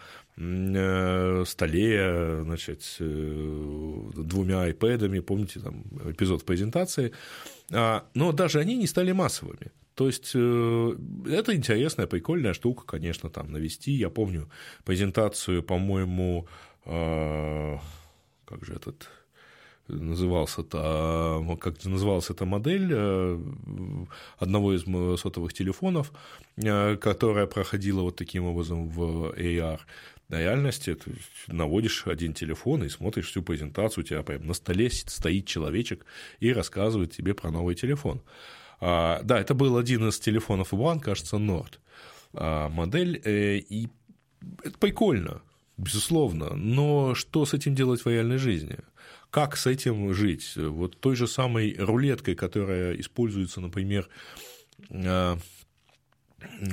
столе, 1.45 2.43
значит, 2.43 2.97
двумя 2.99 4.69
iPad'ами, 4.69 5.21
помните, 5.21 5.59
там 5.59 5.83
эпизод 6.05 6.45
презентации, 6.45 7.11
а, 7.71 8.05
но 8.13 8.31
даже 8.31 8.59
они 8.59 8.77
не 8.77 8.85
стали 8.85 9.13
массовыми. 9.13 9.71
То 9.95 10.05
есть 10.05 10.31
э, 10.35 10.95
это 11.27 11.55
интересная, 11.55 12.05
прикольная 12.05 12.53
штука, 12.53 12.85
конечно, 12.85 13.31
там 13.31 13.51
навести. 13.51 13.91
Я 13.91 14.11
помню 14.11 14.47
презентацию, 14.85 15.63
по-моему, 15.63 16.47
а, 16.85 17.79
как 18.45 18.63
же 18.63 18.75
этот 18.75 19.09
назывался 19.87 20.61
это, 20.61 21.57
как 21.59 21.83
называлась 21.85 22.29
эта 22.29 22.45
модель 22.45 22.89
э, 22.91 23.39
одного 24.39 24.73
из 24.73 24.83
сотовых 25.19 25.53
телефонов, 25.53 26.11
э, 26.57 26.95
которая 26.97 27.47
проходила 27.47 28.01
вот 28.01 28.15
таким 28.15 28.45
образом 28.45 28.89
в 28.89 29.33
AR 29.37 29.79
на 30.29 30.39
реальности 30.41 30.93
ты 30.93 31.15
наводишь 31.47 32.05
один 32.05 32.33
телефон 32.33 32.83
и 32.83 32.89
смотришь 32.89 33.29
всю 33.29 33.41
презентацию, 33.41 34.03
у 34.03 34.07
тебя 34.07 34.23
прям 34.23 34.45
на 34.45 34.53
столе 34.53 34.89
стоит 34.89 35.45
человечек 35.45 36.05
и 36.39 36.51
рассказывает 36.51 37.13
тебе 37.13 37.33
про 37.33 37.49
новый 37.49 37.75
телефон. 37.75 38.21
А, 38.79 39.21
да, 39.23 39.39
это 39.39 39.53
был 39.53 39.77
один 39.77 40.07
из 40.09 40.19
телефонов 40.19 40.73
One, 40.73 40.99
кажется, 40.99 41.37
Nord 41.37 41.79
а, 42.33 42.69
модель, 42.69 43.21
э, 43.23 43.57
и 43.57 43.87
это 44.63 44.77
прикольно, 44.77 45.41
безусловно, 45.77 46.55
но 46.55 47.15
что 47.15 47.45
с 47.45 47.53
этим 47.53 47.73
делать 47.73 48.03
в 48.03 48.09
реальной 48.09 48.37
жизни? 48.37 48.77
Как 49.29 49.57
с 49.57 49.67
этим 49.67 50.13
жить? 50.13 50.53
Вот 50.55 50.99
той 50.99 51.15
же 51.15 51.27
самой 51.27 51.75
рулеткой, 51.77 52.35
которая 52.35 52.93
используется, 52.93 53.61
например, 53.61 54.07
а, 54.89 55.37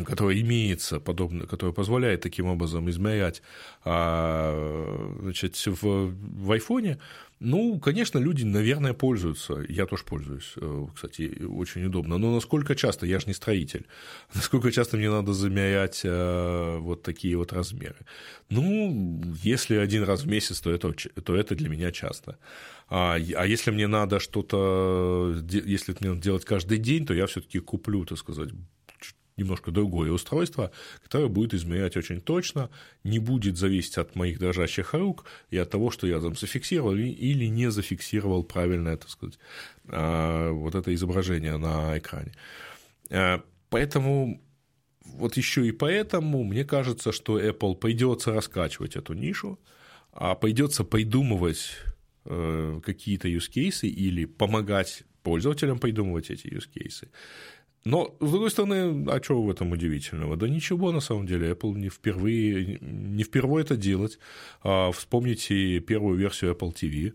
которая 0.06 0.40
имеется, 0.40 1.00
подобно, 1.00 1.46
которая 1.46 1.72
позволяет 1.72 2.20
таким 2.20 2.46
образом 2.46 2.88
измерять 2.90 3.42
а, 3.84 5.16
значит, 5.20 5.56
в, 5.56 5.82
в 5.82 6.52
айфоне, 6.52 6.98
ну, 7.40 7.78
конечно, 7.78 8.18
люди, 8.18 8.44
наверное, 8.44 8.94
пользуются. 8.94 9.64
Я 9.68 9.86
тоже 9.86 10.04
пользуюсь, 10.04 10.54
э, 10.56 10.86
кстати, 10.94 11.44
очень 11.44 11.84
удобно. 11.84 12.16
Но 12.16 12.32
насколько 12.32 12.74
часто? 12.74 13.06
Я 13.06 13.18
же 13.18 13.26
не 13.26 13.34
строитель. 13.34 13.86
Насколько 14.34 14.70
часто 14.70 14.96
мне 14.96 15.10
надо 15.10 15.32
замерять 15.32 16.02
э, 16.04 16.78
вот 16.78 17.02
такие 17.02 17.36
вот 17.36 17.52
размеры? 17.52 18.06
Ну, 18.50 19.22
если 19.42 19.76
один 19.76 20.04
раз 20.04 20.22
в 20.22 20.28
месяц, 20.28 20.60
то 20.60 20.70
это, 20.70 20.92
то 20.92 21.36
это 21.36 21.54
для 21.54 21.68
меня 21.68 21.90
часто. 21.92 22.38
А, 22.88 23.16
а 23.16 23.46
если 23.46 23.72
мне 23.72 23.88
надо 23.88 24.20
что-то, 24.20 25.34
если 25.50 25.92
это 25.92 26.02
мне 26.04 26.10
надо 26.10 26.22
делать 26.22 26.44
каждый 26.44 26.78
день, 26.78 27.04
то 27.04 27.14
я 27.14 27.26
все-таки 27.26 27.58
куплю, 27.58 28.04
так 28.04 28.18
сказать, 28.18 28.50
немножко 29.36 29.70
другое 29.70 30.12
устройство, 30.12 30.70
которое 31.02 31.28
будет 31.28 31.54
измерять 31.54 31.96
очень 31.96 32.20
точно, 32.20 32.70
не 33.02 33.18
будет 33.18 33.56
зависеть 33.56 33.98
от 33.98 34.14
моих 34.14 34.38
дрожащих 34.38 34.94
рук 34.94 35.24
и 35.50 35.56
от 35.56 35.70
того, 35.70 35.90
что 35.90 36.06
я 36.06 36.20
там 36.20 36.36
зафиксировал 36.36 36.94
или 36.94 37.46
не 37.46 37.70
зафиксировал 37.70 38.44
правильно, 38.44 38.96
так 38.96 39.10
сказать, 39.10 39.38
а, 39.88 40.50
вот 40.50 40.74
это 40.74 40.94
изображение 40.94 41.56
на 41.56 41.98
экране. 41.98 42.32
А, 43.10 43.42
Поэтому 43.74 44.40
вот 45.04 45.36
еще 45.36 45.66
и 45.66 45.72
поэтому 45.72 46.44
мне 46.44 46.64
кажется, 46.64 47.10
что 47.10 47.40
Apple 47.40 47.74
придется 47.74 48.32
раскачивать 48.32 48.94
эту 48.94 49.14
нишу, 49.14 49.58
а 50.12 50.36
придется 50.36 50.84
придумывать 50.84 51.72
э, 52.24 52.80
какие-то 52.84 53.26
use 53.26 53.50
cases 53.52 53.88
или 53.88 54.26
помогать 54.26 55.02
пользователям 55.24 55.80
придумывать 55.80 56.30
эти 56.30 56.46
use 56.46 56.68
cases. 56.72 57.08
Но, 57.84 58.16
с 58.20 58.30
другой 58.30 58.50
стороны, 58.50 59.04
а 59.10 59.22
что 59.22 59.42
в 59.42 59.50
этом 59.50 59.72
удивительного? 59.72 60.36
Да 60.36 60.48
ничего, 60.48 60.90
на 60.90 61.00
самом 61.00 61.26
деле, 61.26 61.52
Apple 61.52 61.74
не 61.74 61.90
впервые, 61.90 62.78
не 62.80 63.24
впервые 63.24 63.64
это 63.64 63.76
делать. 63.76 64.18
А, 64.62 64.90
вспомните 64.90 65.80
первую 65.80 66.16
версию 66.16 66.52
Apple 66.54 66.72
TV, 66.72 67.12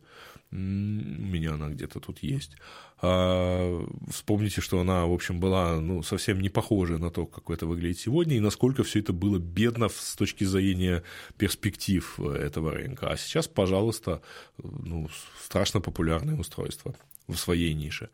у 0.51 0.55
меня 0.55 1.53
она 1.53 1.69
где-то 1.69 1.99
тут 1.99 2.19
есть. 2.23 2.55
А, 3.01 3.85
вспомните, 4.09 4.61
что 4.61 4.79
она, 4.79 5.05
в 5.05 5.13
общем, 5.13 5.39
была 5.39 5.79
ну, 5.79 6.03
совсем 6.03 6.41
не 6.41 6.49
похожа 6.49 6.97
на 6.97 7.09
то, 7.09 7.25
как 7.25 7.49
это 7.49 7.65
выглядит 7.65 7.99
сегодня, 7.99 8.35
и 8.35 8.41
насколько 8.41 8.83
все 8.83 8.99
это 8.99 9.13
было 9.13 9.39
бедно 9.39 9.89
с 9.89 10.15
точки 10.15 10.43
зрения 10.43 11.03
перспектив 11.37 12.19
этого 12.19 12.71
рынка. 12.71 13.09
А 13.09 13.17
сейчас, 13.17 13.47
пожалуйста, 13.47 14.21
ну, 14.57 15.09
страшно 15.41 15.79
популярное 15.81 16.35
устройство 16.35 16.93
в 17.29 17.37
своей 17.37 17.73
нише. 17.73 18.09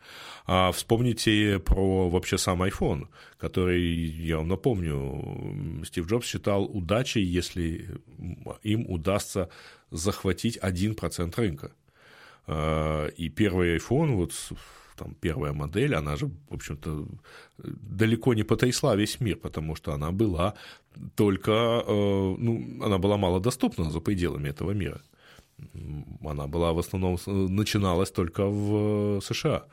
А 0.45 0.71
вспомните 0.71 1.59
про 1.59 2.09
вообще 2.09 2.37
сам 2.37 2.61
iPhone, 2.63 3.07
который, 3.37 3.81
я 3.81 4.37
вам 4.37 4.49
напомню, 4.49 5.83
Стив 5.85 6.05
Джобс 6.07 6.27
считал 6.27 6.65
удачей, 6.65 7.23
если 7.23 7.89
им 8.61 8.85
удастся 8.89 9.49
захватить 9.89 10.57
1% 10.57 11.33
рынка. 11.37 11.71
А, 12.47 13.07
и 13.07 13.29
первый 13.29 13.77
iPhone, 13.77 14.15
вот 14.15 14.33
там 14.95 15.15
первая 15.21 15.53
модель, 15.53 15.95
она 15.95 16.15
же, 16.15 16.27
в 16.49 16.53
общем-то, 16.53 17.07
далеко 17.57 18.33
не 18.33 18.43
потрясла 18.43 18.95
весь 18.95 19.19
мир, 19.19 19.37
потому 19.37 19.75
что 19.75 19.93
она 19.93 20.11
была 20.11 20.53
только, 21.15 21.51
э, 21.51 22.35
ну, 22.37 22.85
она 22.85 22.97
была 22.97 23.17
мало 23.17 23.39
доступна 23.39 23.91
за 23.91 23.99
пределами 23.99 24.49
этого 24.49 24.71
мира. 24.71 25.01
Она 26.23 26.47
была 26.47 26.73
в 26.73 26.79
основном, 26.79 27.17
начиналась 27.25 28.11
только 28.11 28.45
в 28.45 29.21
США. 29.21 29.65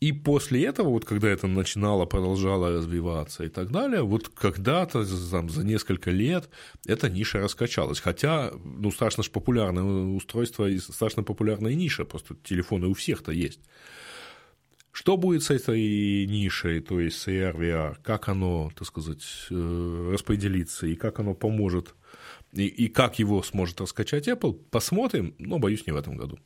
И 0.00 0.12
после 0.12 0.64
этого, 0.64 0.90
вот 0.90 1.04
когда 1.04 1.28
это 1.28 1.48
начинало, 1.48 2.06
продолжало 2.06 2.70
развиваться 2.70 3.44
и 3.44 3.48
так 3.48 3.72
далее, 3.72 4.02
вот 4.02 4.28
когда-то 4.28 5.04
там, 5.30 5.50
за 5.50 5.64
несколько 5.64 6.12
лет 6.12 6.48
эта 6.86 7.10
ниша 7.10 7.40
раскачалась. 7.40 7.98
Хотя, 7.98 8.52
ну, 8.62 8.92
страшно 8.92 9.24
ж 9.24 9.30
популярное 9.30 9.82
устройство 9.82 10.68
и 10.68 10.78
страшно 10.78 11.24
популярная 11.24 11.74
ниша, 11.74 12.04
просто 12.04 12.36
телефоны 12.44 12.86
у 12.86 12.94
всех-то 12.94 13.32
есть. 13.32 13.60
Что 14.92 15.16
будет 15.16 15.42
с 15.42 15.50
этой 15.50 16.26
нишей, 16.26 16.80
то 16.80 17.00
есть 17.00 17.18
с 17.18 17.28
AR, 17.28 17.56
VR, 17.56 17.96
как 18.02 18.28
оно, 18.28 18.70
так 18.76 18.86
сказать, 18.86 19.22
э, 19.50 20.10
распределится 20.12 20.86
и 20.86 20.94
как 20.94 21.18
оно 21.18 21.34
поможет, 21.34 21.94
и, 22.52 22.66
и 22.66 22.88
как 22.88 23.18
его 23.18 23.42
сможет 23.42 23.80
раскачать 23.80 24.28
Apple, 24.28 24.54
посмотрим, 24.70 25.34
но, 25.38 25.58
боюсь, 25.58 25.86
не 25.86 25.92
в 25.92 25.96
этом 25.96 26.16
году. 26.16 26.38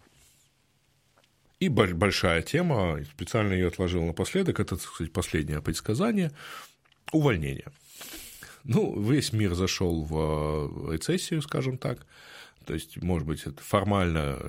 И 1.63 1.69
большая 1.69 2.43
тема, 2.43 2.99
специально 3.05 3.53
ее 3.53 3.69
отложил 3.69 4.05
напоследок, 4.05 4.59
это, 4.59 4.77
так 4.77 4.85
сказать, 4.85 5.13
последнее 5.13 5.63
предсказание– 5.63 6.33
увольнение. 7.13 7.67
Ну, 8.65 9.01
весь 9.01 9.33
мир 9.33 9.55
зашел 9.55 10.03
в 10.03 10.89
э, 10.91 10.95
рецессию, 10.95 11.41
скажем 11.41 11.79
так. 11.79 12.05
То 12.67 12.75
есть, 12.75 13.01
может 13.01 13.29
быть, 13.29 13.43
это 13.43 13.63
формально 13.63 14.41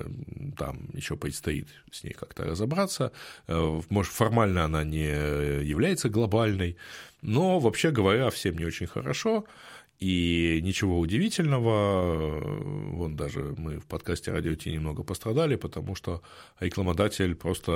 там 0.58 0.88
еще 0.92 1.16
предстоит 1.16 1.68
с 1.92 2.02
ней 2.02 2.14
как-то 2.14 2.46
разобраться. 2.46 3.12
Э, 3.46 3.80
может, 3.90 4.12
формально 4.12 4.64
она 4.64 4.82
не 4.82 5.06
является 5.64 6.08
глобальной, 6.08 6.76
но, 7.22 7.60
вообще 7.60 7.92
говоря, 7.92 8.28
всем 8.30 8.58
не 8.58 8.64
очень 8.64 8.88
хорошо. 8.88 9.44
И 10.00 10.60
ничего 10.62 10.98
удивительного, 10.98 12.40
вон 12.90 13.16
даже 13.16 13.54
мы 13.56 13.78
в 13.78 13.86
подкасте 13.86 14.32
«Радио 14.32 14.54
Ти» 14.54 14.72
немного 14.72 15.04
пострадали, 15.04 15.56
потому 15.56 15.94
что 15.94 16.20
рекламодатель 16.60 17.34
просто 17.34 17.72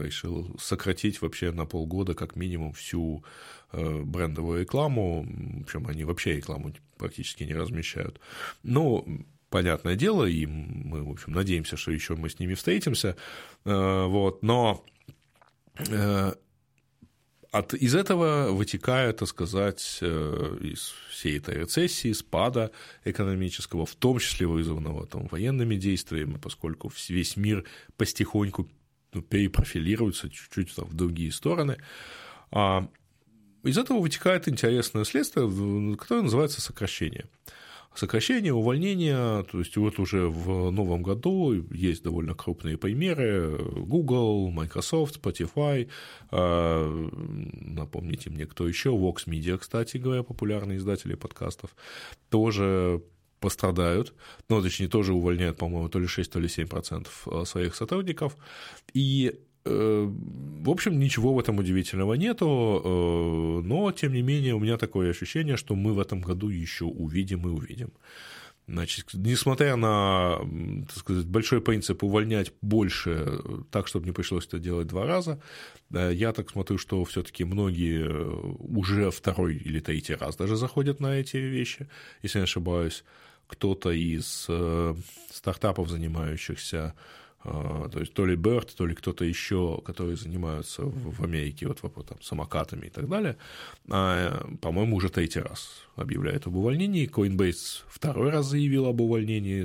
решил 0.00 0.54
сократить 0.58 1.20
вообще 1.20 1.50
на 1.50 1.66
полгода 1.66 2.14
как 2.14 2.36
минимум 2.36 2.72
всю 2.72 3.24
э, 3.72 4.02
брендовую 4.02 4.60
рекламу, 4.60 5.26
причем 5.66 5.88
они 5.88 6.04
вообще 6.04 6.36
рекламу 6.36 6.72
практически 6.98 7.42
не 7.42 7.54
размещают. 7.54 8.20
Ну, 8.62 9.26
понятное 9.50 9.96
дело, 9.96 10.24
и 10.24 10.46
мы, 10.46 11.02
в 11.02 11.10
общем, 11.10 11.32
надеемся, 11.32 11.76
что 11.76 11.90
еще 11.90 12.14
мы 12.14 12.30
с 12.30 12.38
ними 12.38 12.54
встретимся, 12.54 13.16
э, 13.64 14.04
вот, 14.06 14.42
но 14.42 14.84
э, 15.78 16.32
от, 17.58 17.74
из 17.74 17.94
этого 17.94 18.50
вытекает, 18.50 19.18
так 19.18 19.28
сказать, 19.28 19.98
э, 20.00 20.58
из 20.60 20.94
всей 21.10 21.38
этой 21.38 21.54
рецессии, 21.54 22.12
спада 22.12 22.70
экономического, 23.04 23.86
в 23.86 23.94
том 23.94 24.18
числе 24.18 24.46
вызванного 24.46 25.06
там, 25.06 25.26
военными 25.28 25.76
действиями, 25.76 26.38
поскольку 26.42 26.92
весь 27.08 27.36
мир 27.36 27.64
потихоньку 27.96 28.68
ну, 29.12 29.22
перепрофилируется 29.22 30.28
чуть-чуть 30.28 30.74
там, 30.74 30.86
в 30.86 30.94
другие 30.94 31.32
стороны. 31.32 31.78
А 32.50 32.88
из 33.62 33.78
этого 33.78 34.00
вытекает 34.00 34.48
интересное 34.48 35.04
следствие, 35.04 35.46
которое 35.96 36.22
называется 36.22 36.60
сокращение 36.60 37.26
сокращение, 37.98 38.52
увольнение, 38.52 39.44
то 39.44 39.58
есть 39.58 39.76
вот 39.76 39.98
уже 39.98 40.28
в 40.28 40.70
новом 40.70 41.02
году 41.02 41.52
есть 41.72 42.02
довольно 42.02 42.34
крупные 42.34 42.76
примеры, 42.76 43.58
Google, 43.76 44.50
Microsoft, 44.50 45.20
Spotify, 45.20 45.88
а, 46.30 47.08
напомните 47.60 48.30
мне, 48.30 48.46
кто 48.46 48.68
еще, 48.68 48.90
Vox 48.90 49.26
Media, 49.26 49.58
кстати 49.58 49.96
говоря, 49.96 50.22
популярные 50.22 50.78
издатели 50.78 51.14
подкастов, 51.14 51.76
тоже 52.30 53.02
пострадают, 53.40 54.14
ну, 54.48 54.62
точнее, 54.62 54.88
тоже 54.88 55.12
увольняют, 55.12 55.58
по-моему, 55.58 55.88
то 55.88 55.98
ли 55.98 56.06
6, 56.06 56.32
то 56.32 56.40
ли 56.40 56.48
7 56.48 56.66
процентов 56.66 57.28
а, 57.30 57.44
своих 57.44 57.74
сотрудников, 57.74 58.36
и 58.92 59.38
в 59.66 60.70
общем, 60.70 60.98
ничего 60.98 61.34
в 61.34 61.38
этом 61.38 61.58
удивительного 61.58 62.14
нету, 62.14 62.82
э, 62.84 63.66
но, 63.66 63.92
тем 63.92 64.12
не 64.12 64.22
менее, 64.22 64.54
у 64.54 64.60
меня 64.60 64.76
такое 64.76 65.10
ощущение, 65.10 65.56
что 65.56 65.74
мы 65.74 65.92
в 65.92 66.00
этом 66.00 66.20
году 66.20 66.48
еще 66.48 66.84
увидим 66.84 67.46
и 67.46 67.50
увидим. 67.50 67.92
Значит, 68.68 69.10
несмотря 69.14 69.76
на, 69.76 70.38
так 70.88 70.96
сказать, 70.96 71.26
большой 71.26 71.60
принцип 71.60 72.02
увольнять 72.02 72.52
больше, 72.62 73.40
так, 73.70 73.86
чтобы 73.86 74.06
не 74.06 74.12
пришлось 74.12 74.46
это 74.46 74.58
делать 74.58 74.88
два 74.88 75.06
раза, 75.06 75.40
я 75.90 76.32
так 76.32 76.50
смотрю, 76.50 76.76
что 76.76 77.04
все-таки 77.04 77.44
многие 77.44 78.08
уже 78.58 79.12
второй 79.12 79.54
или 79.54 79.78
третий 79.78 80.16
раз 80.16 80.34
даже 80.34 80.56
заходят 80.56 80.98
на 80.98 81.14
эти 81.14 81.36
вещи, 81.36 81.88
если 82.22 82.38
не 82.38 82.44
ошибаюсь. 82.44 83.04
Кто-то 83.46 83.92
из 83.92 84.46
э, 84.48 84.94
стартапов, 85.30 85.88
занимающихся 85.88 86.94
то 87.42 88.00
есть 88.00 88.12
то 88.12 88.26
ли 88.26 88.34
Берт, 88.34 88.74
то 88.74 88.86
ли 88.86 88.94
кто-то 88.94 89.24
еще, 89.24 89.80
которые 89.84 90.16
занимаются 90.16 90.82
в 90.82 91.22
Америке 91.22 91.68
вот, 91.68 91.78
вот 91.82 92.06
там, 92.06 92.20
самокатами 92.20 92.86
и 92.86 92.90
так 92.90 93.08
далее, 93.08 93.36
а, 93.88 94.44
по-моему, 94.60 94.96
уже 94.96 95.10
третий 95.10 95.40
раз 95.40 95.84
объявляет 95.94 96.46
об 96.46 96.56
увольнении. 96.56 97.08
Coinbase 97.08 97.82
второй 97.88 98.30
раз 98.30 98.46
заявил 98.46 98.86
об 98.86 99.00
увольнении, 99.00 99.62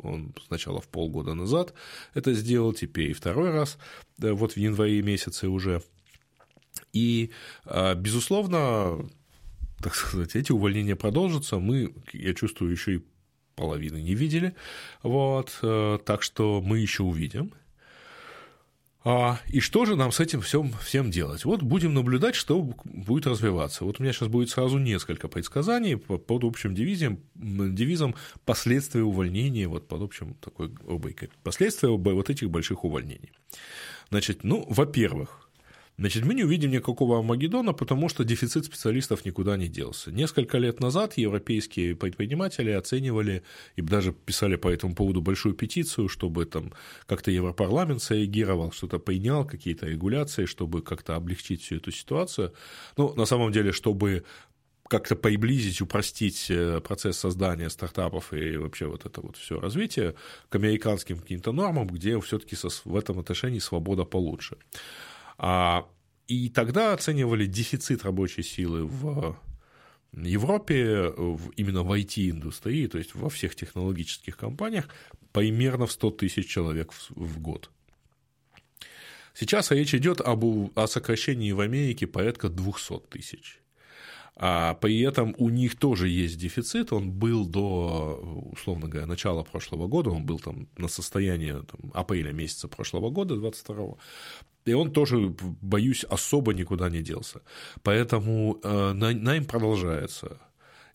он 0.00 0.32
сначала 0.46 0.80
в 0.80 0.86
полгода 0.86 1.34
назад 1.34 1.74
это 2.14 2.32
сделал, 2.34 2.72
теперь 2.72 3.10
и 3.10 3.14
второй 3.14 3.50
раз, 3.50 3.78
вот 4.18 4.52
в 4.52 4.56
январе 4.56 5.02
месяце 5.02 5.48
уже. 5.48 5.82
И, 6.92 7.30
а, 7.64 7.94
безусловно, 7.94 9.08
так 9.82 9.94
сказать, 9.94 10.36
эти 10.36 10.52
увольнения 10.52 10.96
продолжатся. 10.96 11.58
Мы, 11.58 11.94
я 12.12 12.32
чувствую, 12.34 12.70
еще 12.70 12.96
и 12.96 13.04
половины 13.56 14.00
не 14.00 14.14
видели. 14.14 14.54
Вот, 15.02 15.58
э, 15.62 15.98
так 16.04 16.22
что 16.22 16.60
мы 16.60 16.78
еще 16.78 17.02
увидим. 17.02 17.52
А, 19.08 19.38
и 19.46 19.60
что 19.60 19.84
же 19.84 19.94
нам 19.94 20.10
с 20.10 20.18
этим 20.18 20.40
всем, 20.40 20.72
всем 20.82 21.12
делать? 21.12 21.44
Вот 21.44 21.62
будем 21.62 21.94
наблюдать, 21.94 22.34
что 22.34 22.60
будет 22.84 23.28
развиваться. 23.28 23.84
Вот 23.84 24.00
у 24.00 24.02
меня 24.02 24.12
сейчас 24.12 24.26
будет 24.26 24.50
сразу 24.50 24.78
несколько 24.78 25.28
предсказаний 25.28 25.96
под 25.96 26.42
общим 26.42 26.74
девизом, 26.74 27.20
девизом 27.36 28.16
последствия 28.44 29.04
увольнения, 29.04 29.68
вот 29.68 29.86
под 29.86 30.02
общим 30.02 30.34
такой 30.34 30.74
рубрикой. 30.84 31.30
Последствия 31.44 31.88
вот 31.88 32.30
этих 32.30 32.50
больших 32.50 32.82
увольнений. 32.82 33.30
Значит, 34.10 34.42
ну, 34.42 34.66
во-первых, 34.68 35.45
Значит, 35.98 36.26
мы 36.26 36.34
не 36.34 36.44
увидим 36.44 36.70
никакого 36.70 37.18
Армагеддона, 37.18 37.72
потому 37.72 38.10
что 38.10 38.22
дефицит 38.22 38.66
специалистов 38.66 39.24
никуда 39.24 39.56
не 39.56 39.68
делся. 39.68 40.12
Несколько 40.12 40.58
лет 40.58 40.78
назад 40.78 41.16
европейские 41.16 41.96
предприниматели 41.96 42.70
оценивали 42.70 43.42
и 43.76 43.82
даже 43.82 44.12
писали 44.12 44.56
по 44.56 44.68
этому 44.68 44.94
поводу 44.94 45.22
большую 45.22 45.54
петицию, 45.54 46.08
чтобы 46.08 46.44
там 46.44 46.74
как-то 47.06 47.30
Европарламент 47.30 48.02
среагировал, 48.02 48.72
что-то 48.72 48.98
принял, 48.98 49.46
какие-то 49.46 49.86
регуляции, 49.86 50.44
чтобы 50.44 50.82
как-то 50.82 51.16
облегчить 51.16 51.62
всю 51.62 51.76
эту 51.76 51.90
ситуацию. 51.90 52.52
Ну, 52.98 53.14
на 53.14 53.24
самом 53.24 53.50
деле, 53.50 53.72
чтобы 53.72 54.24
как-то 54.88 55.16
приблизить, 55.16 55.80
упростить 55.80 56.46
э, 56.50 56.80
процесс 56.80 57.18
создания 57.18 57.70
стартапов 57.70 58.32
и 58.34 58.56
вообще 58.58 58.86
вот 58.86 59.06
это 59.06 59.20
вот 59.20 59.36
все 59.36 59.58
развитие 59.58 60.14
к 60.50 60.54
американским 60.56 61.18
каким-то 61.18 61.52
нормам, 61.52 61.86
где 61.86 62.20
все-таки 62.20 62.54
в 62.84 62.96
этом 62.96 63.18
отношении 63.18 63.58
свобода 63.58 64.04
получше. 64.04 64.58
А 65.38 65.88
И 66.28 66.48
тогда 66.48 66.92
оценивали 66.92 67.46
дефицит 67.46 68.04
рабочей 68.04 68.42
силы 68.42 68.84
в 68.84 69.36
Европе, 70.12 71.12
именно 71.56 71.82
в 71.82 71.92
IT-индустрии, 71.92 72.86
то 72.86 72.98
есть 72.98 73.14
во 73.14 73.28
всех 73.28 73.54
технологических 73.54 74.36
компаниях, 74.36 74.88
примерно 75.32 75.86
в 75.86 75.92
100 75.92 76.10
тысяч 76.12 76.48
человек 76.48 76.92
в 77.10 77.40
год. 77.40 77.70
Сейчас 79.34 79.70
речь 79.70 79.94
идет 79.94 80.22
об, 80.22 80.44
о 80.78 80.86
сокращении 80.86 81.52
в 81.52 81.60
Америке 81.60 82.06
порядка 82.06 82.48
200 82.48 83.00
тысяч. 83.10 83.60
А 84.38 84.74
при 84.74 85.00
этом 85.00 85.34
у 85.38 85.48
них 85.48 85.76
тоже 85.76 86.08
есть 86.08 86.38
дефицит, 86.38 86.92
он 86.92 87.10
был 87.10 87.46
до, 87.46 88.20
условно 88.52 88.88
говоря, 88.88 89.06
начала 89.06 89.44
прошлого 89.44 89.88
года, 89.88 90.10
он 90.10 90.26
был 90.26 90.38
там 90.38 90.68
на 90.76 90.88
состоянии 90.88 91.52
там, 91.52 91.90
апреля 91.94 92.32
месяца 92.32 92.68
прошлого 92.68 93.10
года, 93.10 93.34
22-го, 93.34 93.98
и 94.66 94.74
он 94.74 94.90
тоже, 94.90 95.34
боюсь, 95.62 96.04
особо 96.04 96.52
никуда 96.52 96.90
не 96.90 97.02
делся. 97.02 97.40
Поэтому 97.82 98.58
э, 98.62 98.92
найм 98.92 99.44
продолжается. 99.44 100.38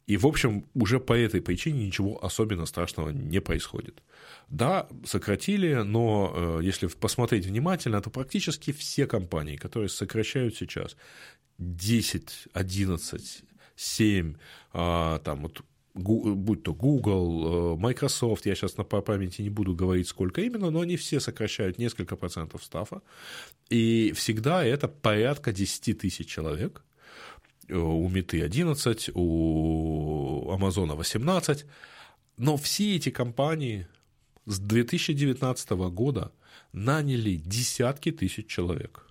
И, 0.08 0.18
в 0.18 0.26
общем, 0.26 0.66
уже 0.74 1.00
по 1.00 1.14
этой 1.14 1.42
причине 1.42 1.86
ничего 1.86 2.24
особенно 2.26 2.66
страшного 2.66 3.12
не 3.12 3.40
происходит. 3.40 4.04
Да, 4.50 4.88
сократили, 5.06 5.84
но 5.84 6.34
э, 6.36 6.60
если 6.64 6.88
посмотреть 6.88 7.46
внимательно, 7.46 8.02
то 8.02 8.10
практически 8.10 8.72
все 8.72 9.08
компании, 9.08 9.56
которые 9.56 9.90
сокращают 9.90 10.56
сейчас, 10.58 10.98
10, 11.58 12.48
11, 12.54 13.44
7, 13.76 14.36
там 14.74 15.42
вот 15.42 15.62
будь 15.94 16.64
то 16.64 16.74
Google, 16.74 17.76
э, 17.76 17.78
Microsoft, 17.78 18.46
я 18.46 18.56
сейчас 18.56 18.78
на 18.78 18.84
памяти 18.84 19.42
не 19.42 19.50
буду 19.50 19.76
говорить, 19.76 20.08
сколько 20.08 20.42
именно, 20.42 20.72
но 20.72 20.82
они 20.82 20.96
все 20.96 21.20
сокращают 21.20 21.78
несколько 21.78 22.16
процентов 22.16 22.64
стафа, 22.64 23.02
и 23.70 24.14
всегда 24.16 24.64
это 24.64 24.88
порядка 24.88 25.52
10 25.52 25.98
тысяч 26.00 26.28
человек, 26.28 26.84
э, 27.68 27.76
у 27.76 28.08
Меты 28.10 28.42
11, 28.42 29.10
у 29.14 30.50
Амазона 30.52 30.96
18, 30.96 31.66
но 32.38 32.58
все 32.58 32.96
эти 32.96 33.10
компании 33.12 33.88
с 34.46 34.60
2019 34.60 35.90
года 35.90 36.32
наняли 36.74 37.36
десятки 37.36 38.12
тысяч 38.12 38.48
человек 38.48 39.08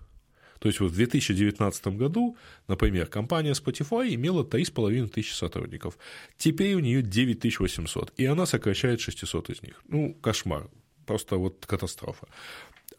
то 0.61 0.67
есть 0.67 0.79
вот 0.79 0.91
в 0.91 0.95
2019 0.95 1.87
году, 1.87 2.37
например, 2.67 3.07
компания 3.07 3.53
Spotify 3.53 4.13
имела 4.13 4.43
3,5 4.43 5.07
тысячи 5.07 5.33
сотрудников. 5.33 5.97
Теперь 6.37 6.75
у 6.75 6.79
нее 6.79 7.01
9800, 7.01 8.13
и 8.15 8.25
она 8.27 8.45
сокращает 8.45 9.01
600 9.01 9.49
из 9.49 9.63
них. 9.63 9.81
Ну, 9.87 10.13
кошмар, 10.21 10.69
просто 11.07 11.37
вот 11.37 11.65
катастрофа. 11.65 12.27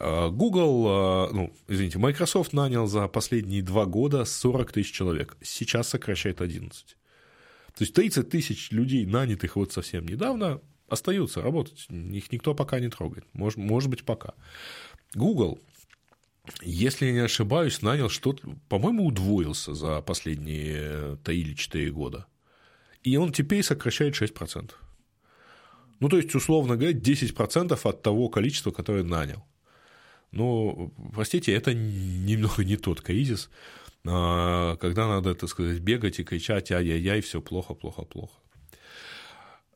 А 0.00 0.30
Google, 0.30 0.86
а, 0.88 1.30
ну, 1.32 1.52
извините, 1.68 1.98
Microsoft 1.98 2.52
нанял 2.52 2.88
за 2.88 3.06
последние 3.06 3.62
два 3.62 3.86
года 3.86 4.24
40 4.24 4.72
тысяч 4.72 4.90
человек, 4.90 5.36
сейчас 5.40 5.86
сокращает 5.86 6.40
11. 6.40 6.96
То 7.76 7.84
есть 7.84 7.94
30 7.94 8.28
тысяч 8.28 8.72
людей, 8.72 9.06
нанятых 9.06 9.54
вот 9.54 9.72
совсем 9.72 10.04
недавно, 10.08 10.60
остаются 10.88 11.40
работать. 11.40 11.86
Их 11.88 12.32
никто 12.32 12.56
пока 12.56 12.80
не 12.80 12.88
трогает. 12.88 13.24
Может, 13.34 13.58
может 13.58 13.88
быть, 13.88 14.04
пока. 14.04 14.34
Google 15.14 15.60
если 16.60 17.06
я 17.06 17.12
не 17.12 17.18
ошибаюсь, 17.20 17.82
нанял 17.82 18.08
что-то, 18.08 18.56
по-моему, 18.68 19.06
удвоился 19.06 19.74
за 19.74 20.00
последние 20.00 21.16
3 21.24 21.40
или 21.40 21.54
4 21.54 21.90
года. 21.90 22.26
И 23.02 23.16
он 23.16 23.32
теперь 23.32 23.62
сокращает 23.62 24.14
6%. 24.14 24.70
Ну, 26.00 26.08
то 26.08 26.16
есть, 26.16 26.34
условно 26.34 26.76
говоря, 26.76 26.96
10% 26.98 27.78
от 27.82 28.02
того 28.02 28.28
количества, 28.28 28.72
которое 28.72 29.04
нанял. 29.04 29.44
Но, 30.32 30.90
простите, 31.14 31.52
это 31.52 31.74
немного 31.74 32.64
не 32.64 32.76
тот 32.76 33.02
кризис, 33.02 33.50
а, 34.04 34.76
когда 34.76 35.06
надо, 35.06 35.34
так 35.34 35.48
сказать, 35.48 35.78
бегать 35.78 36.18
и 36.18 36.24
кричать 36.24 36.72
ай-яй-яй, 36.72 37.20
все 37.20 37.40
плохо, 37.40 37.74
плохо, 37.74 38.02
плохо. 38.02 38.34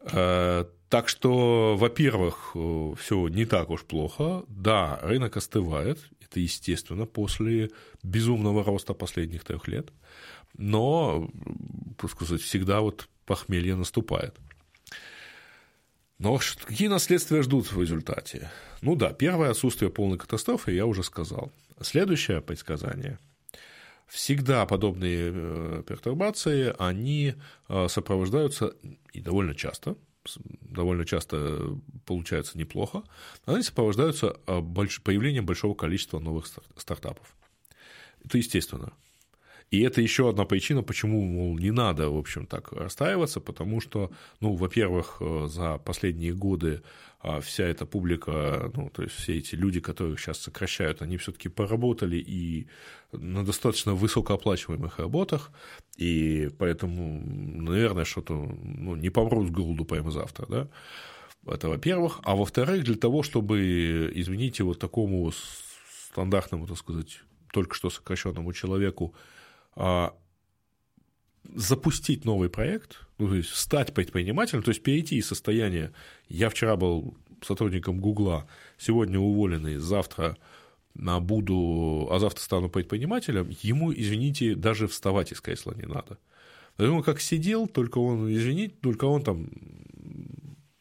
А, 0.01 0.69
так 0.89 1.09
что, 1.09 1.77
во-первых, 1.77 2.57
все 2.99 3.29
не 3.29 3.45
так 3.45 3.71
уж 3.71 3.85
плохо. 3.85 4.45
Да, 4.49 4.99
рынок 5.03 5.37
остывает, 5.37 5.99
это 6.27 6.41
естественно 6.41 7.07
после 7.07 7.71
безумного 8.03 8.65
роста 8.65 8.95
последних 8.95 9.45
трех 9.45 9.69
лет. 9.69 9.91
Но, 10.57 11.31
так 11.99 12.11
сказать, 12.11 12.41
всегда 12.41 12.81
вот 12.81 13.09
похмелье 13.25 13.75
наступает. 13.75 14.37
Но 16.19 16.39
какие 16.65 16.89
наследствия 16.89 17.43
ждут 17.43 17.71
в 17.71 17.81
результате? 17.81 18.51
Ну 18.81 18.97
да, 18.97 19.13
первое 19.13 19.51
отсутствие 19.51 19.91
полной 19.91 20.19
катастрофы 20.19 20.73
я 20.73 20.87
уже 20.87 21.03
сказал. 21.03 21.53
Следующее 21.81 22.41
предсказание. 22.41 23.19
Всегда 24.07 24.65
подобные 24.67 25.33
э, 25.35 25.83
пертурбации, 25.87 26.75
они 26.79 27.35
э, 27.69 27.89
сопровождаются 27.89 28.73
и 29.13 29.21
довольно 29.21 29.55
часто 29.55 29.97
довольно 30.61 31.05
часто 31.05 31.79
получается 32.05 32.59
неплохо, 32.59 33.03
они 33.45 33.63
сопровождаются 33.63 34.37
а, 34.47 34.61
появлением 34.63 35.47
большого 35.47 35.75
количества 35.75 36.19
новых 36.19 36.47
стартапов. 36.77 37.35
Это 38.25 38.39
естественно. 38.39 38.93
И 39.71 39.81
это 39.81 40.01
еще 40.01 40.29
одна 40.29 40.45
причина, 40.45 40.83
почему, 40.83 41.23
мол, 41.23 41.59
не 41.59 41.73
надо, 41.73 42.09
в 42.09 42.17
общем, 42.17 42.47
так 42.47 42.73
расстраиваться, 42.73 43.41
потому 43.41 43.81
что, 43.81 44.13
ну, 44.41 44.55
во-первых, 44.55 45.17
э, 45.21 45.47
за 45.49 45.79
последние 45.79 46.35
годы 46.35 46.83
а, 47.21 47.41
вся 47.41 47.65
эта 47.65 47.87
публика, 47.87 48.71
ну, 48.75 48.89
то 48.91 49.03
есть 49.03 49.17
все 49.17 49.39
эти 49.39 49.57
люди, 49.57 49.81
которых 49.81 50.21
сейчас 50.21 50.39
сокращают, 50.39 51.03
они 51.03 51.17
все-таки 51.17 51.49
поработали 51.49 52.17
и 52.17 52.69
на 53.11 53.45
достаточно 53.45 53.95
высокооплачиваемых 53.95 55.01
работах, 55.01 55.51
и 55.97 56.49
поэтому, 56.59 57.21
наверное, 57.25 58.05
что-то, 58.05 58.35
ну, 58.35 58.95
не 58.95 59.11
помрут 59.11 59.49
с 59.49 59.51
голоду 59.51 59.85
прямо 59.85 60.13
завтра, 60.13 60.47
да, 60.47 60.69
это 61.53 61.69
во-первых. 61.69 62.21
А 62.23 62.37
во-вторых, 62.37 62.85
для 62.85 62.97
того, 62.97 63.25
чтобы, 63.25 64.13
извините, 64.15 64.63
вот 64.63 64.79
такому 64.79 65.33
стандартному, 66.11 66.67
так 66.69 66.79
сказать, 66.79 67.23
только 67.53 67.75
что 67.75 67.91
сокращенному 67.91 68.53
человеку 68.53 69.15
запустить 71.55 72.25
новый 72.25 72.51
проект, 72.51 73.01
ну, 73.19 73.29
то 73.29 73.35
есть 73.35 73.55
стать 73.55 73.95
предпринимателем, 73.95 74.63
то 74.63 74.71
есть 74.71 74.83
перейти 74.83 75.17
из 75.17 75.27
состояния 75.27 75.93
«я 76.29 76.49
вчера 76.51 76.77
был 76.77 77.17
сотрудником 77.43 78.01
Гугла, 78.01 78.47
сегодня 78.79 79.19
уволенный, 79.19 79.77
завтра 79.77 80.37
буду, 80.95 82.09
а 82.11 82.19
завтра 82.19 82.43
стану 82.43 82.69
предпринимателем», 82.69 83.49
ему, 83.63 83.93
извините, 83.93 84.55
даже 84.55 84.89
вставать 84.89 85.33
из 85.33 85.41
кресла 85.41 85.73
не 85.73 85.87
надо. 85.87 86.19
Он 86.79 87.03
как 87.03 87.21
сидел, 87.21 87.67
только 87.67 87.99
он, 87.99 88.31
извините, 88.33 88.75
только 88.83 89.07
он 89.07 89.23
там 89.23 89.49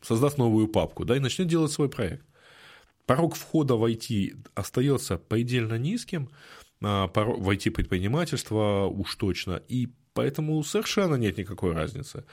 создаст 0.02 0.38
новую 0.38 0.68
папку, 0.68 1.06
да, 1.06 1.16
и 1.16 1.20
начнет 1.20 1.48
делать 1.48 1.72
свой 1.72 1.90
проект. 1.90 2.26
Порог 3.06 3.36
входа 3.36 3.76
в 3.76 3.86
IT 3.86 4.36
остается 4.56 5.18
предельно 5.18 5.78
низким, 5.78 6.30
а, 6.30 6.65
в 6.86 7.50
IT-предпринимательство 7.50 8.86
уж 8.86 9.16
точно, 9.16 9.62
и 9.68 9.90
поэтому 10.14 10.64
совершенно 10.64 11.16
нет 11.16 11.38
никакой 11.38 11.74
разницы. 11.74 12.26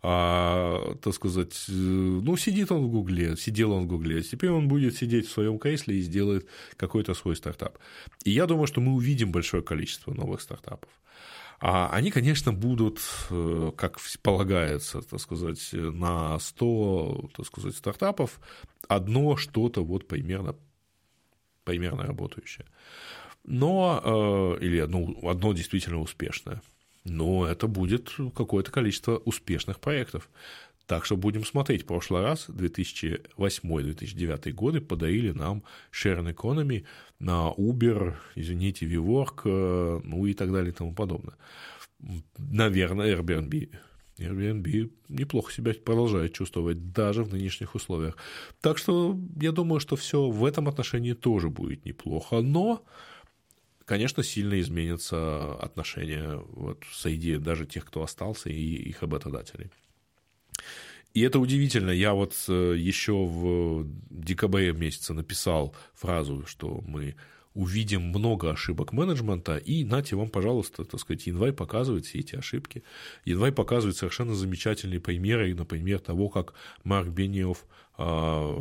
А, 0.00 0.94
так 1.02 1.12
сказать, 1.14 1.64
э, 1.68 1.72
ну, 1.72 2.36
сидит 2.36 2.70
он 2.70 2.84
в 2.84 2.88
Гугле, 2.88 3.36
сидел 3.36 3.72
он 3.72 3.84
в 3.84 3.86
Гугле, 3.88 4.22
теперь 4.22 4.50
он 4.50 4.68
будет 4.68 4.96
сидеть 4.96 5.26
в 5.26 5.32
своем 5.32 5.58
кресле 5.58 5.96
и 5.96 6.02
сделает 6.02 6.46
какой-то 6.76 7.14
свой 7.14 7.34
стартап. 7.34 7.78
И 8.22 8.30
я 8.30 8.46
думаю, 8.46 8.68
что 8.68 8.80
мы 8.80 8.92
увидим 8.92 9.32
большое 9.32 9.62
количество 9.62 10.14
новых 10.14 10.40
стартапов. 10.40 10.90
А 11.60 11.90
они, 11.90 12.12
конечно, 12.12 12.52
будут, 12.52 13.00
э, 13.30 13.72
как 13.76 13.98
полагается, 14.22 15.02
так 15.02 15.20
сказать, 15.20 15.68
на 15.72 16.38
100, 16.38 17.30
так 17.36 17.46
сказать, 17.46 17.74
стартапов 17.74 18.38
одно 18.86 19.36
что-то 19.36 19.82
вот 19.82 20.06
примерно, 20.06 20.54
примерно 21.64 22.04
работающее 22.04 22.66
но, 23.48 24.56
э, 24.60 24.64
или 24.64 24.78
одно, 24.78 25.12
одно 25.22 25.52
действительно 25.54 26.00
успешное. 26.00 26.60
Но 27.04 27.46
это 27.46 27.66
будет 27.66 28.14
какое-то 28.36 28.70
количество 28.70 29.16
успешных 29.16 29.80
проектов. 29.80 30.28
Так 30.86 31.06
что 31.06 31.16
будем 31.16 31.44
смотреть. 31.44 31.82
В 31.82 31.86
прошлый 31.86 32.22
раз, 32.22 32.48
2008-2009 32.48 34.52
годы, 34.52 34.82
подарили 34.82 35.32
нам 35.32 35.64
Sharing 35.92 36.32
Economy 36.34 36.84
на 37.18 37.52
Uber, 37.56 38.14
извините, 38.34 38.86
WeWork, 38.86 39.40
э, 39.44 40.00
ну 40.04 40.26
и 40.26 40.34
так 40.34 40.52
далее 40.52 40.70
и 40.70 40.74
тому 40.74 40.94
подобное. 40.94 41.36
Наверное, 42.36 43.16
Airbnb. 43.16 43.70
Airbnb 44.18 44.90
неплохо 45.08 45.50
себя 45.52 45.72
продолжает 45.72 46.34
чувствовать 46.34 46.92
даже 46.92 47.24
в 47.24 47.32
нынешних 47.32 47.74
условиях. 47.74 48.18
Так 48.60 48.76
что 48.76 49.18
я 49.40 49.52
думаю, 49.52 49.80
что 49.80 49.96
все 49.96 50.28
в 50.28 50.44
этом 50.44 50.68
отношении 50.68 51.14
тоже 51.14 51.48
будет 51.48 51.86
неплохо. 51.86 52.42
Но 52.42 52.84
конечно, 53.88 54.22
сильно 54.22 54.60
изменятся 54.60 55.54
отношения 55.54 56.36
вот 56.52 56.84
среди 56.92 57.38
даже 57.38 57.66
тех, 57.66 57.86
кто 57.86 58.02
остался, 58.02 58.50
и 58.50 58.74
их 58.90 59.00
работодателей. 59.00 59.70
И 61.14 61.22
это 61.22 61.40
удивительно. 61.40 61.90
Я 61.90 62.12
вот 62.12 62.34
э, 62.48 62.74
еще 62.76 63.14
в 63.14 63.86
декабре 64.10 64.72
месяце 64.72 65.14
написал 65.14 65.74
фразу, 65.94 66.44
что 66.46 66.82
мы 66.86 67.16
увидим 67.54 68.02
много 68.02 68.50
ошибок 68.50 68.92
менеджмента, 68.92 69.56
и 69.56 69.84
нате 69.84 70.16
вам, 70.16 70.28
пожалуйста, 70.28 70.84
так 70.84 71.00
сказать, 71.00 71.26
Янвай 71.26 71.52
показывает 71.52 72.04
все 72.04 72.18
эти 72.18 72.36
ошибки. 72.36 72.84
Янвай 73.24 73.52
показывает 73.52 73.96
совершенно 73.96 74.34
замечательные 74.34 75.00
примеры, 75.00 75.54
например, 75.54 75.98
того, 75.98 76.28
как 76.28 76.52
Марк 76.84 77.08
Бениев, 77.08 77.64
а, 77.96 78.54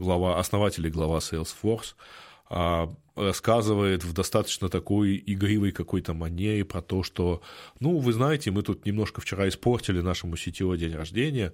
глава, 0.00 0.40
основатель 0.40 0.86
и 0.86 0.90
глава 0.90 1.18
Salesforce, 1.18 1.94
рассказывает 3.16 4.04
в 4.04 4.12
достаточно 4.12 4.68
такой 4.68 5.22
игривой 5.24 5.70
какой-то 5.70 6.14
манере 6.14 6.64
про 6.64 6.82
то, 6.82 7.02
что, 7.02 7.42
ну, 7.80 7.98
вы 7.98 8.12
знаете, 8.12 8.50
мы 8.50 8.62
тут 8.62 8.86
немножко 8.86 9.20
вчера 9.20 9.48
испортили 9.48 10.00
нашему 10.00 10.36
сетевой 10.36 10.78
день 10.78 10.94
рождения, 10.94 11.52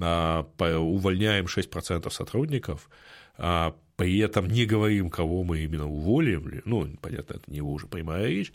а, 0.00 0.46
увольняем 0.58 1.46
6% 1.46 2.12
сотрудников, 2.12 2.88
а, 3.36 3.74
при 3.96 4.18
этом 4.18 4.48
не 4.48 4.64
говорим, 4.64 5.10
кого 5.10 5.44
мы 5.44 5.60
именно 5.60 5.86
уволим, 5.86 6.62
ну, 6.64 6.88
понятно, 7.00 7.34
это 7.34 7.50
не 7.50 7.58
его 7.58 7.72
уже 7.72 7.86
прямая 7.86 8.26
речь, 8.28 8.52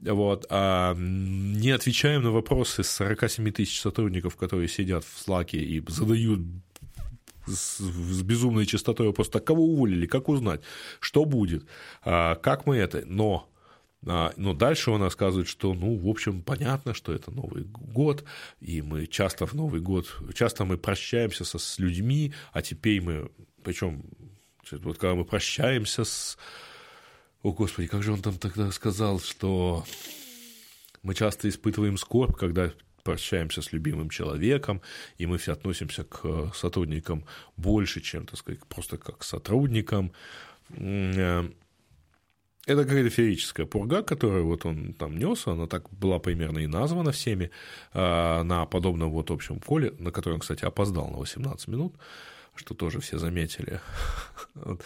вот, 0.00 0.46
а 0.50 0.94
не 0.96 1.70
отвечаем 1.70 2.24
на 2.24 2.32
вопросы 2.32 2.82
с 2.82 2.90
47 2.90 3.52
тысяч 3.52 3.80
сотрудников, 3.80 4.36
которые 4.36 4.66
сидят 4.66 5.04
в 5.04 5.28
Slack 5.28 5.50
и 5.52 5.82
задают 5.86 6.40
с, 7.46 7.80
безумной 8.22 8.66
частотой 8.66 9.08
вопрос, 9.08 9.28
так 9.28 9.44
кого 9.44 9.64
уволили, 9.64 10.06
как 10.06 10.28
узнать, 10.28 10.60
что 11.00 11.24
будет, 11.24 11.66
а, 12.04 12.36
как 12.36 12.66
мы 12.66 12.76
это, 12.76 13.02
но 13.06 13.48
а, 14.04 14.32
но 14.36 14.52
дальше 14.52 14.90
он 14.90 15.02
рассказывает, 15.02 15.48
что, 15.48 15.74
ну, 15.74 15.96
в 15.96 16.08
общем, 16.08 16.42
понятно, 16.42 16.92
что 16.92 17.12
это 17.12 17.30
Новый 17.30 17.64
год, 17.64 18.24
и 18.60 18.82
мы 18.82 19.06
часто 19.06 19.46
в 19.46 19.54
Новый 19.54 19.80
год, 19.80 20.12
часто 20.34 20.64
мы 20.64 20.76
прощаемся 20.76 21.44
со, 21.44 21.58
с 21.58 21.78
людьми, 21.78 22.34
а 22.52 22.62
теперь 22.62 23.00
мы, 23.00 23.30
причем, 23.62 24.04
вот 24.70 24.98
когда 24.98 25.14
мы 25.14 25.24
прощаемся 25.24 26.04
с... 26.04 26.36
О, 27.42 27.52
Господи, 27.52 27.88
как 27.88 28.02
же 28.02 28.12
он 28.12 28.22
там 28.22 28.38
тогда 28.38 28.70
сказал, 28.70 29.20
что 29.20 29.84
мы 31.02 31.14
часто 31.14 31.48
испытываем 31.48 31.96
скорбь, 31.96 32.36
когда 32.36 32.72
прощаемся 33.02 33.62
с 33.62 33.72
любимым 33.72 34.10
человеком, 34.10 34.80
и 35.18 35.26
мы 35.26 35.38
все 35.38 35.52
относимся 35.52 36.04
к 36.04 36.20
э, 36.24 36.50
сотрудникам 36.54 37.24
больше, 37.56 38.00
чем, 38.00 38.26
так 38.26 38.38
сказать, 38.38 38.64
просто 38.66 38.96
как 38.96 39.18
к 39.18 39.24
сотрудникам. 39.24 40.12
Э, 40.70 41.48
это 42.66 42.84
какая-то 42.84 43.10
феерическая 43.10 43.66
пурга, 43.66 44.02
которую 44.02 44.46
вот 44.46 44.64
он 44.64 44.94
там 44.94 45.18
нес, 45.18 45.46
она 45.46 45.66
так 45.66 45.90
была 45.90 46.18
примерно 46.20 46.60
и 46.60 46.68
названа 46.68 47.10
всеми 47.10 47.50
э, 47.92 48.42
на 48.42 48.66
подобном 48.66 49.10
вот 49.10 49.30
общем 49.30 49.58
поле, 49.58 49.92
на 49.98 50.12
который 50.12 50.34
он, 50.34 50.40
кстати, 50.40 50.64
опоздал 50.64 51.10
на 51.10 51.18
18 51.18 51.68
минут, 51.68 51.94
что 52.54 52.74
тоже 52.74 53.00
все 53.00 53.18
заметили. 53.18 53.80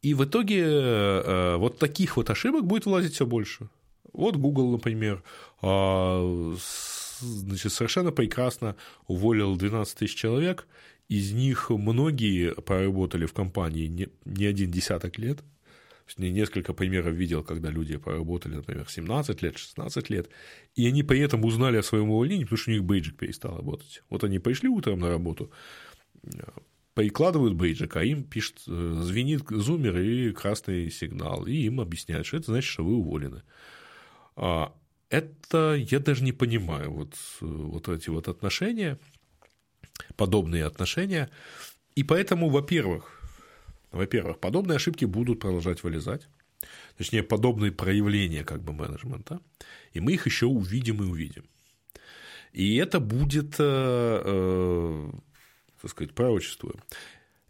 И 0.00 0.14
в 0.14 0.24
итоге 0.24 1.56
вот 1.56 1.78
таких 1.78 2.16
вот 2.16 2.30
ошибок 2.30 2.64
будет 2.64 2.86
влазить 2.86 3.14
все 3.14 3.26
больше. 3.26 3.68
Вот 4.12 4.36
Google, 4.36 4.70
например, 4.70 5.24
значит, 7.20 7.72
совершенно 7.72 8.12
прекрасно 8.12 8.76
уволил 9.06 9.56
12 9.56 9.98
тысяч 9.98 10.14
человек, 10.14 10.66
из 11.08 11.32
них 11.32 11.70
многие 11.70 12.54
поработали 12.54 13.26
в 13.26 13.32
компании 13.32 13.86
не, 13.86 14.08
не 14.24 14.44
один 14.44 14.70
десяток 14.70 15.18
лет, 15.18 15.42
несколько 16.16 16.72
примеров 16.72 17.14
видел, 17.14 17.42
когда 17.42 17.70
люди 17.70 17.96
поработали, 17.96 18.56
например, 18.56 18.86
17 18.88 19.42
лет, 19.42 19.58
16 19.58 20.10
лет, 20.10 20.30
и 20.74 20.86
они 20.86 21.02
при 21.02 21.20
этом 21.20 21.44
узнали 21.44 21.76
о 21.76 21.82
своем 21.82 22.10
увольнении, 22.10 22.44
потому 22.44 22.58
что 22.58 22.70
у 22.70 22.74
них 22.74 22.84
бейджик 22.84 23.16
перестал 23.16 23.56
работать. 23.56 24.02
Вот 24.08 24.24
они 24.24 24.38
пришли 24.38 24.68
утром 24.68 25.00
на 25.00 25.08
работу, 25.08 25.50
прикладывают 26.94 27.54
бейджик, 27.54 27.96
а 27.96 28.02
им 28.02 28.24
пишет, 28.24 28.62
э, 28.66 29.00
звенит 29.02 29.44
зумер 29.48 29.98
и 29.98 30.32
красный 30.32 30.90
сигнал, 30.90 31.46
и 31.46 31.52
им 31.52 31.80
объясняют, 31.80 32.26
что 32.26 32.38
это 32.38 32.46
значит, 32.46 32.70
что 32.70 32.84
вы 32.84 32.96
уволены. 32.96 33.42
Это 35.10 35.74
я 35.74 36.00
даже 36.00 36.22
не 36.22 36.32
понимаю, 36.32 36.90
вот, 36.92 37.14
вот 37.40 37.88
эти 37.88 38.10
вот 38.10 38.28
отношения, 38.28 38.98
подобные 40.16 40.66
отношения. 40.66 41.30
И 41.94 42.04
поэтому, 42.04 42.50
во-первых, 42.50 43.18
во-первых, 43.90 44.38
подобные 44.38 44.76
ошибки 44.76 45.06
будут 45.06 45.40
продолжать 45.40 45.82
вылезать, 45.82 46.28
точнее, 46.98 47.22
подобные 47.22 47.72
проявления 47.72 48.44
как 48.44 48.62
бы 48.62 48.72
менеджмента, 48.74 49.40
и 49.92 50.00
мы 50.00 50.12
их 50.12 50.26
еще 50.26 50.46
увидим 50.46 51.02
и 51.02 51.06
увидим. 51.06 51.44
И 52.52 52.76
это 52.76 53.00
будет, 53.00 53.54
э, 53.58 54.22
э, 54.24 55.10
так 55.80 55.90
сказать, 55.90 56.14
пророчествуем. 56.14 56.82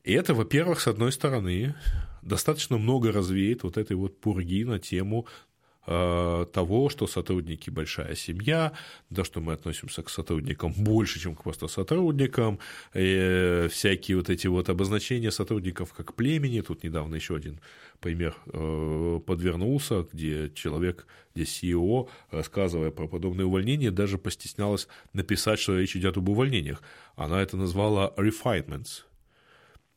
И 0.04 0.12
это, 0.12 0.32
во-первых, 0.32 0.80
с 0.80 0.86
одной 0.86 1.12
стороны, 1.12 1.74
достаточно 2.22 2.78
много 2.78 3.10
развеет 3.10 3.64
вот 3.64 3.76
этой 3.76 3.96
вот 3.96 4.20
пурги 4.20 4.64
на 4.64 4.78
тему 4.78 5.26
Э, 5.26 5.47
того, 5.88 6.88
что 6.90 7.06
сотрудники 7.06 7.70
большая 7.70 8.14
семья, 8.14 8.72
да, 9.08 9.24
что 9.24 9.40
мы 9.40 9.54
относимся 9.54 10.02
к 10.02 10.10
сотрудникам 10.10 10.72
больше, 10.76 11.18
чем 11.18 11.34
к 11.34 11.42
просто 11.42 11.66
сотрудникам, 11.66 12.58
и 12.94 13.68
всякие 13.70 14.18
вот 14.18 14.28
эти 14.28 14.48
вот 14.48 14.68
обозначения 14.68 15.30
сотрудников 15.30 15.94
как 15.94 16.14
племени. 16.14 16.60
Тут 16.60 16.84
недавно 16.84 17.14
еще 17.14 17.36
один 17.36 17.60
пример 18.00 18.34
э, 18.46 19.20
подвернулся, 19.26 20.06
где 20.12 20.50
человек, 20.54 21.06
где 21.34 21.44
CEO, 21.44 22.08
рассказывая 22.30 22.90
про 22.90 23.08
подобные 23.08 23.46
увольнения, 23.46 23.90
даже 23.90 24.18
постеснялась 24.18 24.88
написать, 25.12 25.58
что 25.58 25.78
речь 25.78 25.96
идет 25.96 26.16
об 26.16 26.28
увольнениях. 26.28 26.82
Она 27.16 27.42
это 27.42 27.56
назвала 27.56 28.12
refinements, 28.16 29.02
э, 29.02 29.07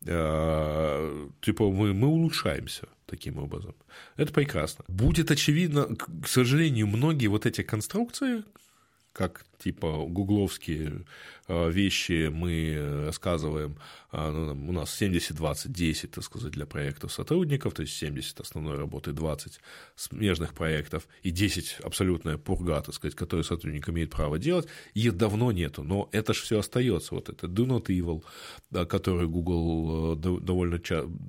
типа 0.04 1.70
мы, 1.70 1.94
мы 1.94 2.08
улучшаемся 2.08 2.88
таким 3.06 3.38
образом. 3.38 3.76
Это 4.18 4.34
прекрасно. 4.34 4.84
Будет 4.88 5.32
очевидно, 5.32 5.96
к 5.96 6.28
сожалению, 6.28 6.88
многие 6.88 7.28
вот 7.28 7.46
эти 7.46 7.62
конструкции, 7.62 8.44
как 9.14 9.46
типа 9.62 10.06
гугловские 10.08 11.06
а, 11.48 11.70
вещи 11.70 12.30
мы 12.32 13.06
рассказываем, 13.06 13.78
а, 14.12 14.32
ну, 14.32 14.70
у 14.70 14.72
нас 14.72 15.02
70-20-10, 15.02 16.08
так 16.08 16.24
сказать, 16.24 16.52
для 16.52 16.66
проектов 16.66 17.12
сотрудников, 17.12 17.74
то 17.74 17.82
есть 17.82 17.94
70 17.96 18.40
основной 18.40 18.78
работы, 18.78 19.12
20 19.12 19.60
смежных 19.96 20.54
проектов 20.54 21.08
и 21.24 21.32
10 21.32 21.78
абсолютная 21.84 22.38
пурга, 22.38 22.82
так 22.82 22.96
сказать, 22.96 23.16
которую 23.16 23.44
сотрудник 23.44 23.90
имеет 23.90 24.12
право 24.12 24.40
делать, 24.40 24.68
их 24.94 25.16
давно 25.16 25.52
нету, 25.52 25.84
но 25.84 26.10
это 26.12 26.34
же 26.34 26.42
все 26.42 26.60
остается, 26.60 27.16
вот 27.16 27.30
это 27.30 27.48
do 27.48 27.66
not 27.66 27.86
evil, 27.88 28.24
который 28.88 29.28
Google 29.28 30.14
э, 30.16 30.40
довольно 30.42 30.80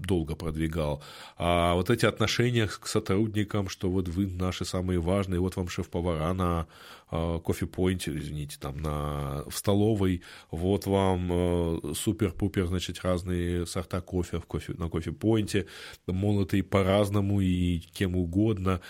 долго 0.06 0.34
продвигал, 0.34 1.02
а 1.36 1.74
вот 1.74 1.90
эти 1.90 2.06
отношения 2.06 2.66
к 2.66 2.86
сотрудникам, 2.86 3.68
что 3.68 3.90
вот 3.90 4.08
вы 4.08 4.26
наши 4.26 4.64
самые 4.64 5.00
важные, 5.00 5.40
вот 5.40 5.56
вам 5.56 5.68
шеф-повара 5.68 6.32
на 6.32 6.66
кофе-пойнте, 7.12 8.16
извините, 8.16 8.56
там 8.58 8.78
на, 8.78 9.44
в 9.48 9.56
столовой, 9.56 10.22
вот 10.50 10.86
вам 10.86 11.28
э, 11.30 11.94
супер-пупер, 11.94 12.66
значит, 12.66 13.02
разные 13.02 13.66
сорта 13.66 14.00
кофе, 14.00 14.38
в 14.38 14.46
кофе 14.46 14.72
на 14.78 14.88
кофе-пойнте, 14.88 15.66
молотые 16.06 16.62
по-разному 16.62 17.40
и 17.40 17.80
кем 17.80 18.16
угодно. 18.16 18.80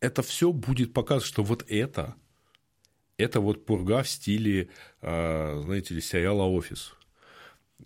Это 0.00 0.22
все 0.22 0.52
будет 0.52 0.92
показывать, 0.92 1.26
что 1.26 1.42
вот 1.42 1.64
это, 1.68 2.14
это 3.16 3.40
вот 3.40 3.64
пурга 3.64 4.02
в 4.02 4.08
стиле, 4.08 4.68
э, 5.00 5.62
знаете 5.64 5.94
ли, 5.94 6.02
сериала 6.02 6.42
«Офис», 6.42 6.94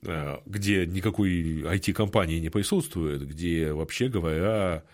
э, 0.03 0.39
где 0.45 0.87
никакой 0.87 1.62
IT-компании 1.62 2.41
не 2.41 2.51
присутствует, 2.51 3.26
где, 3.28 3.72
вообще 3.72 4.09
говоря, 4.09 4.85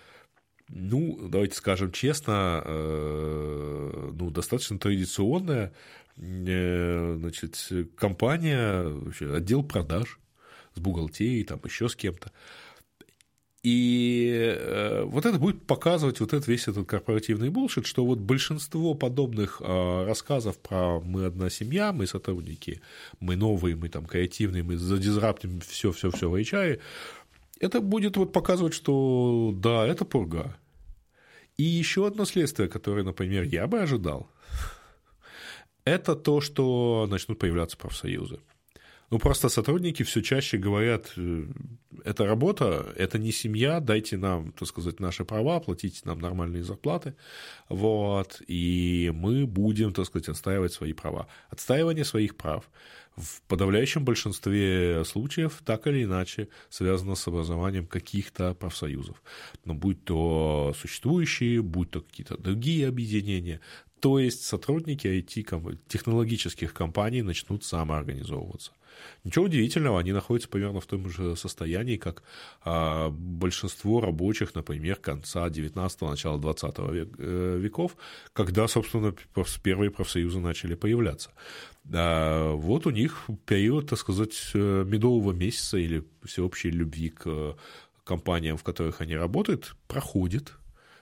ну, 0.69 1.29
давайте 1.29 1.55
скажем 1.55 1.93
честно, 1.93 2.63
э, 2.65 4.11
ну, 4.13 4.31
достаточно 4.31 4.79
традиционная 4.79 5.73
э, 6.17 7.17
значит, 7.19 7.73
компания, 7.97 8.83
вообще, 8.83 9.35
отдел 9.35 9.63
продаж 9.63 10.19
с 10.75 10.81
бухгалтерией, 10.81 11.45
там 11.45 11.61
еще 11.65 11.89
с 11.89 11.97
кем-то. 11.97 12.33
И 13.63 14.55
э, 14.57 15.03
вот 15.05 15.27
это 15.27 15.39
будет 15.39 15.67
показывать 15.67 16.21
вот 16.21 16.33
этот 16.33 16.47
весь 16.47 16.69
этот 16.69 16.87
корпоративный 16.87 17.49
булшит, 17.49 17.87
что 17.87 18.05
вот 18.05 18.19
большинство 18.19 18.95
подобных 18.95 19.61
рассказов 19.61 20.59
про 20.59 21.01
мы 21.01 21.25
одна 21.25 21.51
семья, 21.51 21.93
мы 21.93 22.07
сотрудники, 22.07 22.81
мы 23.21 23.37
новые, 23.37 23.75
мы 23.75 23.89
там 23.89 24.05
креативные, 24.07 24.63
мы 24.63 24.77
задизраптим 24.77 25.61
все, 25.61 25.93
все, 25.93 26.11
все 26.11 26.31
в 26.31 26.35
HR, 26.35 26.79
это 27.61 27.81
будет 27.81 28.17
вот 28.17 28.33
показывать, 28.33 28.75
что 28.75 29.53
да, 29.55 29.87
это 29.87 30.05
пурга. 30.05 30.57
И 31.57 31.65
еще 31.65 32.07
одно 32.07 32.25
следствие, 32.25 32.69
которое, 32.69 33.03
например, 33.03 33.43
я 33.43 33.67
бы 33.67 33.81
ожидал, 33.81 34.31
это 35.85 36.15
то, 36.15 36.41
что 36.41 37.07
начнут 37.11 37.39
появляться 37.39 37.77
профсоюзы. 37.77 38.41
Ну, 39.11 39.19
просто 39.19 39.49
сотрудники 39.49 40.03
все 40.03 40.21
чаще 40.21 40.59
говорят, 40.59 41.13
э, 41.17 41.47
это 42.05 42.27
работа, 42.27 42.93
это 42.95 43.19
не 43.19 43.33
семья, 43.33 43.81
дайте 43.81 44.19
нам, 44.19 44.53
так 44.53 44.69
сказать, 44.69 45.01
наши 45.01 45.25
права, 45.25 45.61
платите 45.61 46.03
нам 46.05 46.19
нормальные 46.19 46.63
зарплаты, 46.63 47.15
вот, 47.71 48.43
и 48.47 49.11
мы 49.15 49.47
будем, 49.47 49.95
так 49.95 50.05
сказать, 50.05 50.29
отстаивать 50.29 50.75
свои 50.75 50.93
права. 50.93 51.27
Отстаивание 51.49 52.05
своих 52.05 52.37
прав 52.37 52.69
в 53.19 53.43
подавляющем 53.49 54.05
большинстве 54.05 55.05
случаев 55.05 55.61
так 55.65 55.87
или 55.87 56.05
иначе 56.05 56.49
связано 56.71 57.15
с 57.15 57.27
образованием 57.29 57.87
каких-то 57.87 58.55
профсоюзов. 58.55 59.23
Но 59.65 59.75
будь 59.75 60.05
то 60.05 60.75
существующие, 60.79 61.63
будь 61.63 61.91
то 61.91 62.01
какие-то 62.01 62.37
другие 62.37 62.89
объединения, 62.89 63.61
то 64.01 64.19
есть 64.19 64.45
сотрудники 64.45 65.07
IT-технологических 65.07 66.73
компаний 66.73 67.23
начнут 67.23 67.65
самоорганизовываться. 67.65 68.73
Ничего 69.25 69.47
удивительного, 69.47 70.01
они 70.01 70.13
находятся 70.13 70.49
примерно 70.49 70.81
в 70.81 70.87
том 70.87 71.09
же 71.09 71.37
состоянии, 71.37 71.97
как 71.97 72.23
а, 72.65 73.11
большинство 73.11 74.01
рабочих, 74.01 74.55
например, 74.55 74.97
конца 74.97 75.49
19-го, 75.49 76.11
начала 76.11 76.39
20 76.39 76.79
век, 76.91 77.09
э, 77.19 77.59
веков, 77.61 77.97
когда, 78.33 78.69
собственно, 78.69 79.15
первые 79.63 79.91
профсоюзы 79.91 80.41
начали 80.41 80.75
появляться. 80.75 81.31
А, 81.93 82.53
вот 82.53 82.87
у 82.87 82.91
них 82.91 83.27
период, 83.47 83.89
так 83.91 83.99
сказать, 83.99 84.51
э, 84.55 84.85
медового 84.87 85.33
месяца 85.33 85.79
или 85.79 86.05
всеобщей 86.25 86.71
любви 86.71 87.11
к 87.11 87.57
компаниям, 88.05 88.57
в 88.57 88.63
которых 88.63 89.01
они 89.01 89.17
работают, 89.17 89.77
проходит, 89.87 90.53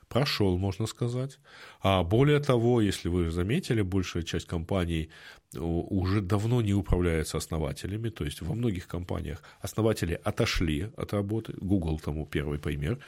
прошел, 0.09 0.59
можно 0.59 0.87
сказать. 0.87 1.39
А 1.81 2.03
более 2.03 2.41
того, 2.41 2.81
если 2.81 3.09
вы 3.09 3.31
заметили, 3.31 3.83
большая 3.83 4.23
часть 4.23 4.47
компаний 4.47 5.11
уже 5.55 6.21
давно 6.21 6.61
не 6.61 6.75
управляется 6.75 7.39
основателями, 7.39 8.11
то 8.11 8.25
есть 8.25 8.43
во 8.43 8.55
многих 8.55 8.87
компаниях 8.87 9.43
основатели 9.61 10.21
отошли 10.25 10.91
от 10.97 11.13
работы, 11.13 11.55
Google 11.57 11.99
тому 11.99 12.27
первый 12.27 12.59
пример, 12.59 12.99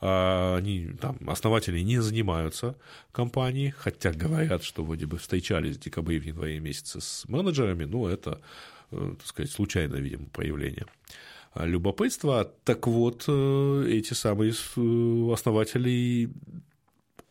а 0.00 0.56
они, 0.56 0.90
там, 1.00 1.18
основатели 1.26 1.80
не 1.80 2.00
занимаются 2.00 2.76
компанией, 3.12 3.70
хотя 3.70 4.12
говорят, 4.12 4.62
что 4.62 4.84
вроде 4.84 5.06
бы 5.06 5.18
встречались 5.18 5.76
в 5.76 5.80
декабре, 5.80 6.18
в 6.18 6.24
январе 6.24 6.60
месяце 6.60 7.00
с 7.00 7.28
менеджерами, 7.28 7.84
но 7.84 8.08
это, 8.08 8.40
э, 8.90 9.14
так 9.18 9.26
сказать, 9.26 9.50
случайное, 9.50 10.00
видимо, 10.00 10.26
проявление 10.26 10.86
любопытства. 11.64 12.52
Так 12.64 12.86
вот, 12.86 13.24
э, 13.28 13.86
эти 13.88 14.14
самые 14.14 14.52
э, 14.52 15.32
основатели 15.32 16.30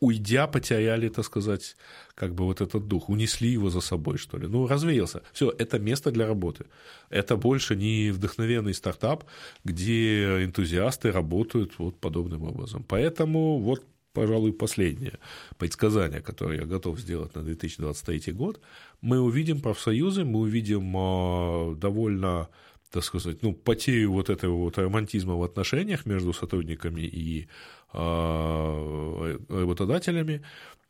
уйдя, 0.00 0.46
потеряли, 0.46 1.08
так 1.08 1.24
сказать, 1.24 1.76
как 2.14 2.34
бы 2.34 2.44
вот 2.44 2.60
этот 2.60 2.86
дух, 2.86 3.08
унесли 3.08 3.50
его 3.50 3.70
за 3.70 3.80
собой, 3.80 4.16
что 4.18 4.38
ли. 4.38 4.46
Ну, 4.46 4.66
развеялся. 4.66 5.22
Все, 5.32 5.52
это 5.58 5.78
место 5.78 6.10
для 6.10 6.26
работы. 6.26 6.66
Это 7.10 7.36
больше 7.36 7.76
не 7.76 8.10
вдохновенный 8.10 8.74
стартап, 8.74 9.24
где 9.64 10.44
энтузиасты 10.44 11.10
работают 11.10 11.78
вот 11.78 11.98
подобным 11.98 12.44
образом. 12.44 12.84
Поэтому 12.88 13.58
вот 13.58 13.84
пожалуй, 14.14 14.52
последнее 14.52 15.18
предсказание, 15.58 16.20
которое 16.20 16.60
я 16.60 16.66
готов 16.66 16.98
сделать 16.98 17.36
на 17.36 17.42
2023 17.42 18.32
год, 18.32 18.60
мы 19.00 19.20
увидим 19.20 19.60
профсоюзы, 19.60 20.24
мы 20.24 20.40
увидим 20.40 20.92
а, 20.96 21.74
довольно 21.76 22.48
так 22.90 23.04
сказать, 23.04 23.42
ну, 23.42 23.52
потерю 23.52 24.12
вот 24.12 24.30
этого 24.30 24.56
вот 24.56 24.78
романтизма 24.78 25.34
в 25.34 25.42
отношениях 25.42 26.06
между 26.06 26.32
сотрудниками 26.32 27.02
и 27.02 27.48
э, 27.92 29.38
работодателями. 29.48 30.42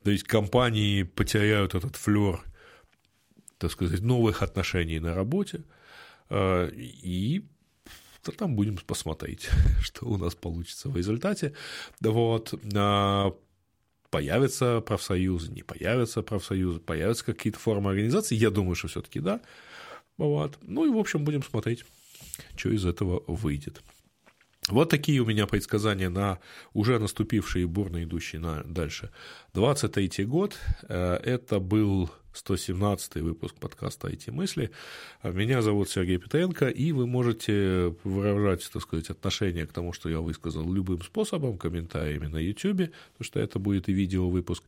То 0.05 0.11
есть 0.11 0.25
компании 0.25 1.03
потеряют 1.03 1.75
этот 1.75 1.97
флер, 1.97 2.41
так 3.59 3.73
сказать, 3.73 4.01
новых 4.01 4.43
отношений 4.43 5.01
на 5.01 5.15
работе, 5.15 5.65
э, 6.31 6.71
и 6.75 7.45
то 8.23 8.33
там 8.33 8.57
будем 8.57 8.77
посмотреть, 8.77 9.49
что 9.81 10.07
у 10.07 10.17
нас 10.17 10.35
получится 10.35 10.89
в 10.89 10.97
результате. 10.97 11.55
Вот. 12.01 12.55
А, 12.75 13.35
появятся 14.11 14.81
профсоюзы, 14.81 15.53
не 15.53 15.63
появятся 15.63 16.23
профсоюзы, 16.23 16.81
появятся 16.81 17.25
какие-то 17.25 17.59
формы 17.59 17.91
организации. 17.91 18.35
Я 18.35 18.51
думаю, 18.51 18.75
что 18.75 18.89
все-таки 18.89 19.21
да. 19.21 19.41
Вот. 20.19 20.59
Ну 20.63 20.85
и, 20.85 20.91
в 20.91 20.99
общем, 20.99 21.25
будем 21.25 21.43
смотреть, 21.43 21.85
что 22.57 22.71
из 22.71 22.85
этого 22.85 23.23
выйдет. 23.27 23.83
Вот 24.69 24.91
такие 24.91 25.21
у 25.21 25.25
меня 25.25 25.47
предсказания 25.47 26.11
на 26.11 26.39
уже 26.75 26.99
наступивший 26.99 27.63
и 27.63 27.65
бурно 27.65 28.05
идущий 28.05 28.39
на 28.39 28.63
дальше 28.65 29.11
23 29.55 30.25
год. 30.27 30.59
Э, 30.83 31.15
это 31.15 31.59
был 31.59 32.11
117 32.33 33.17
выпуск 33.17 33.55
подкаста 33.57 34.09
«IT-мысли». 34.09 34.71
Меня 35.23 35.63
зовут 35.63 35.89
Сергей 35.89 36.19
Петренко, 36.19 36.69
и 36.69 36.93
вы 36.93 37.07
можете 37.07 37.95
выражать, 38.05 38.69
так 38.73 38.83
сказать, 38.83 39.11
отношение 39.11 39.67
к 39.67 39.73
тому, 39.73 39.93
что 39.93 40.09
я 40.09 40.21
высказал 40.21 40.71
любым 40.73 41.03
способом, 41.03 41.59
комментариями 41.59 42.27
на 42.27 42.39
YouTube, 42.39 42.91
потому 43.13 43.25
что 43.25 43.41
это 43.41 43.59
будет 43.59 43.89
и 43.89 43.93
видео-выпуск, 43.93 44.63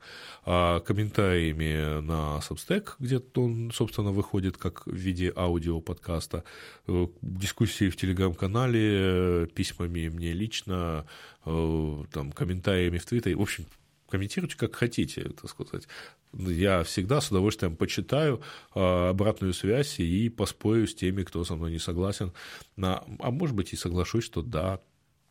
а 0.45 0.81
комментариями 0.81 2.01
на 2.01 2.41
Substack, 2.41 2.95
где 2.99 3.23
он, 3.35 3.71
собственно, 3.73 4.11
выходит 4.11 4.57
как 4.57 4.87
в 4.87 4.95
виде 4.95 5.33
аудио-подкаста, 5.35 6.45
э, 6.87 7.07
дискуссии 7.23 7.91
в 7.91 7.97
Телеграм-канале, 7.97 9.47
письмами 9.55 10.09
мне 10.09 10.33
лично, 10.33 11.07
э, 11.45 12.05
там, 12.13 12.33
комментариями 12.33 12.99
в 12.99 13.07
Твиттере. 13.07 13.37
В 13.37 13.43
общем, 13.43 13.67
комментируйте 14.09 14.57
как 14.57 14.75
хотите, 14.75 15.23
так 15.23 15.49
сказать. 15.49 15.87
Я 16.33 16.85
всегда 16.85 17.21
с 17.21 17.31
удовольствием 17.31 17.77
почитаю 17.77 18.41
а, 18.75 19.11
обратную 19.11 19.53
связь 19.53 19.99
и 19.99 20.29
поспорю 20.29 20.87
с 20.87 20.95
теми, 20.95 21.25
кто 21.25 21.45
со 21.45 21.57
мной 21.57 21.73
не 21.73 21.79
согласен. 21.79 22.33
А 22.81 23.05
может 23.31 23.57
быть, 23.57 23.73
и 23.73 23.77
соглашусь, 23.77 24.25
что 24.25 24.43
да, 24.43 24.81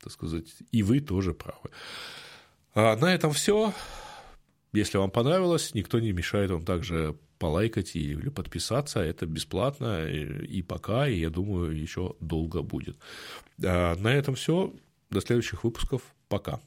так 0.01 0.11
сказать, 0.11 0.47
и 0.71 0.83
вы 0.83 0.99
тоже 0.99 1.33
правы. 1.33 1.69
А 2.73 2.95
на 2.97 3.13
этом 3.13 3.31
все. 3.31 3.73
Если 4.73 4.97
вам 4.97 5.09
понравилось, 5.09 5.73
никто 5.73 5.99
не 5.99 6.11
мешает 6.11 6.51
вам 6.51 6.63
также 6.63 7.15
полайкать 7.39 7.95
или 7.95 8.29
подписаться. 8.29 8.99
Это 8.99 9.25
бесплатно 9.25 10.07
и 10.07 10.61
пока, 10.61 11.07
и 11.07 11.19
я 11.19 11.29
думаю, 11.29 11.71
еще 11.71 12.15
долго 12.19 12.61
будет. 12.61 12.97
А 13.63 13.95
на 13.95 14.13
этом 14.13 14.35
все. 14.35 14.73
До 15.09 15.21
следующих 15.21 15.63
выпусков. 15.63 16.03
Пока. 16.27 16.59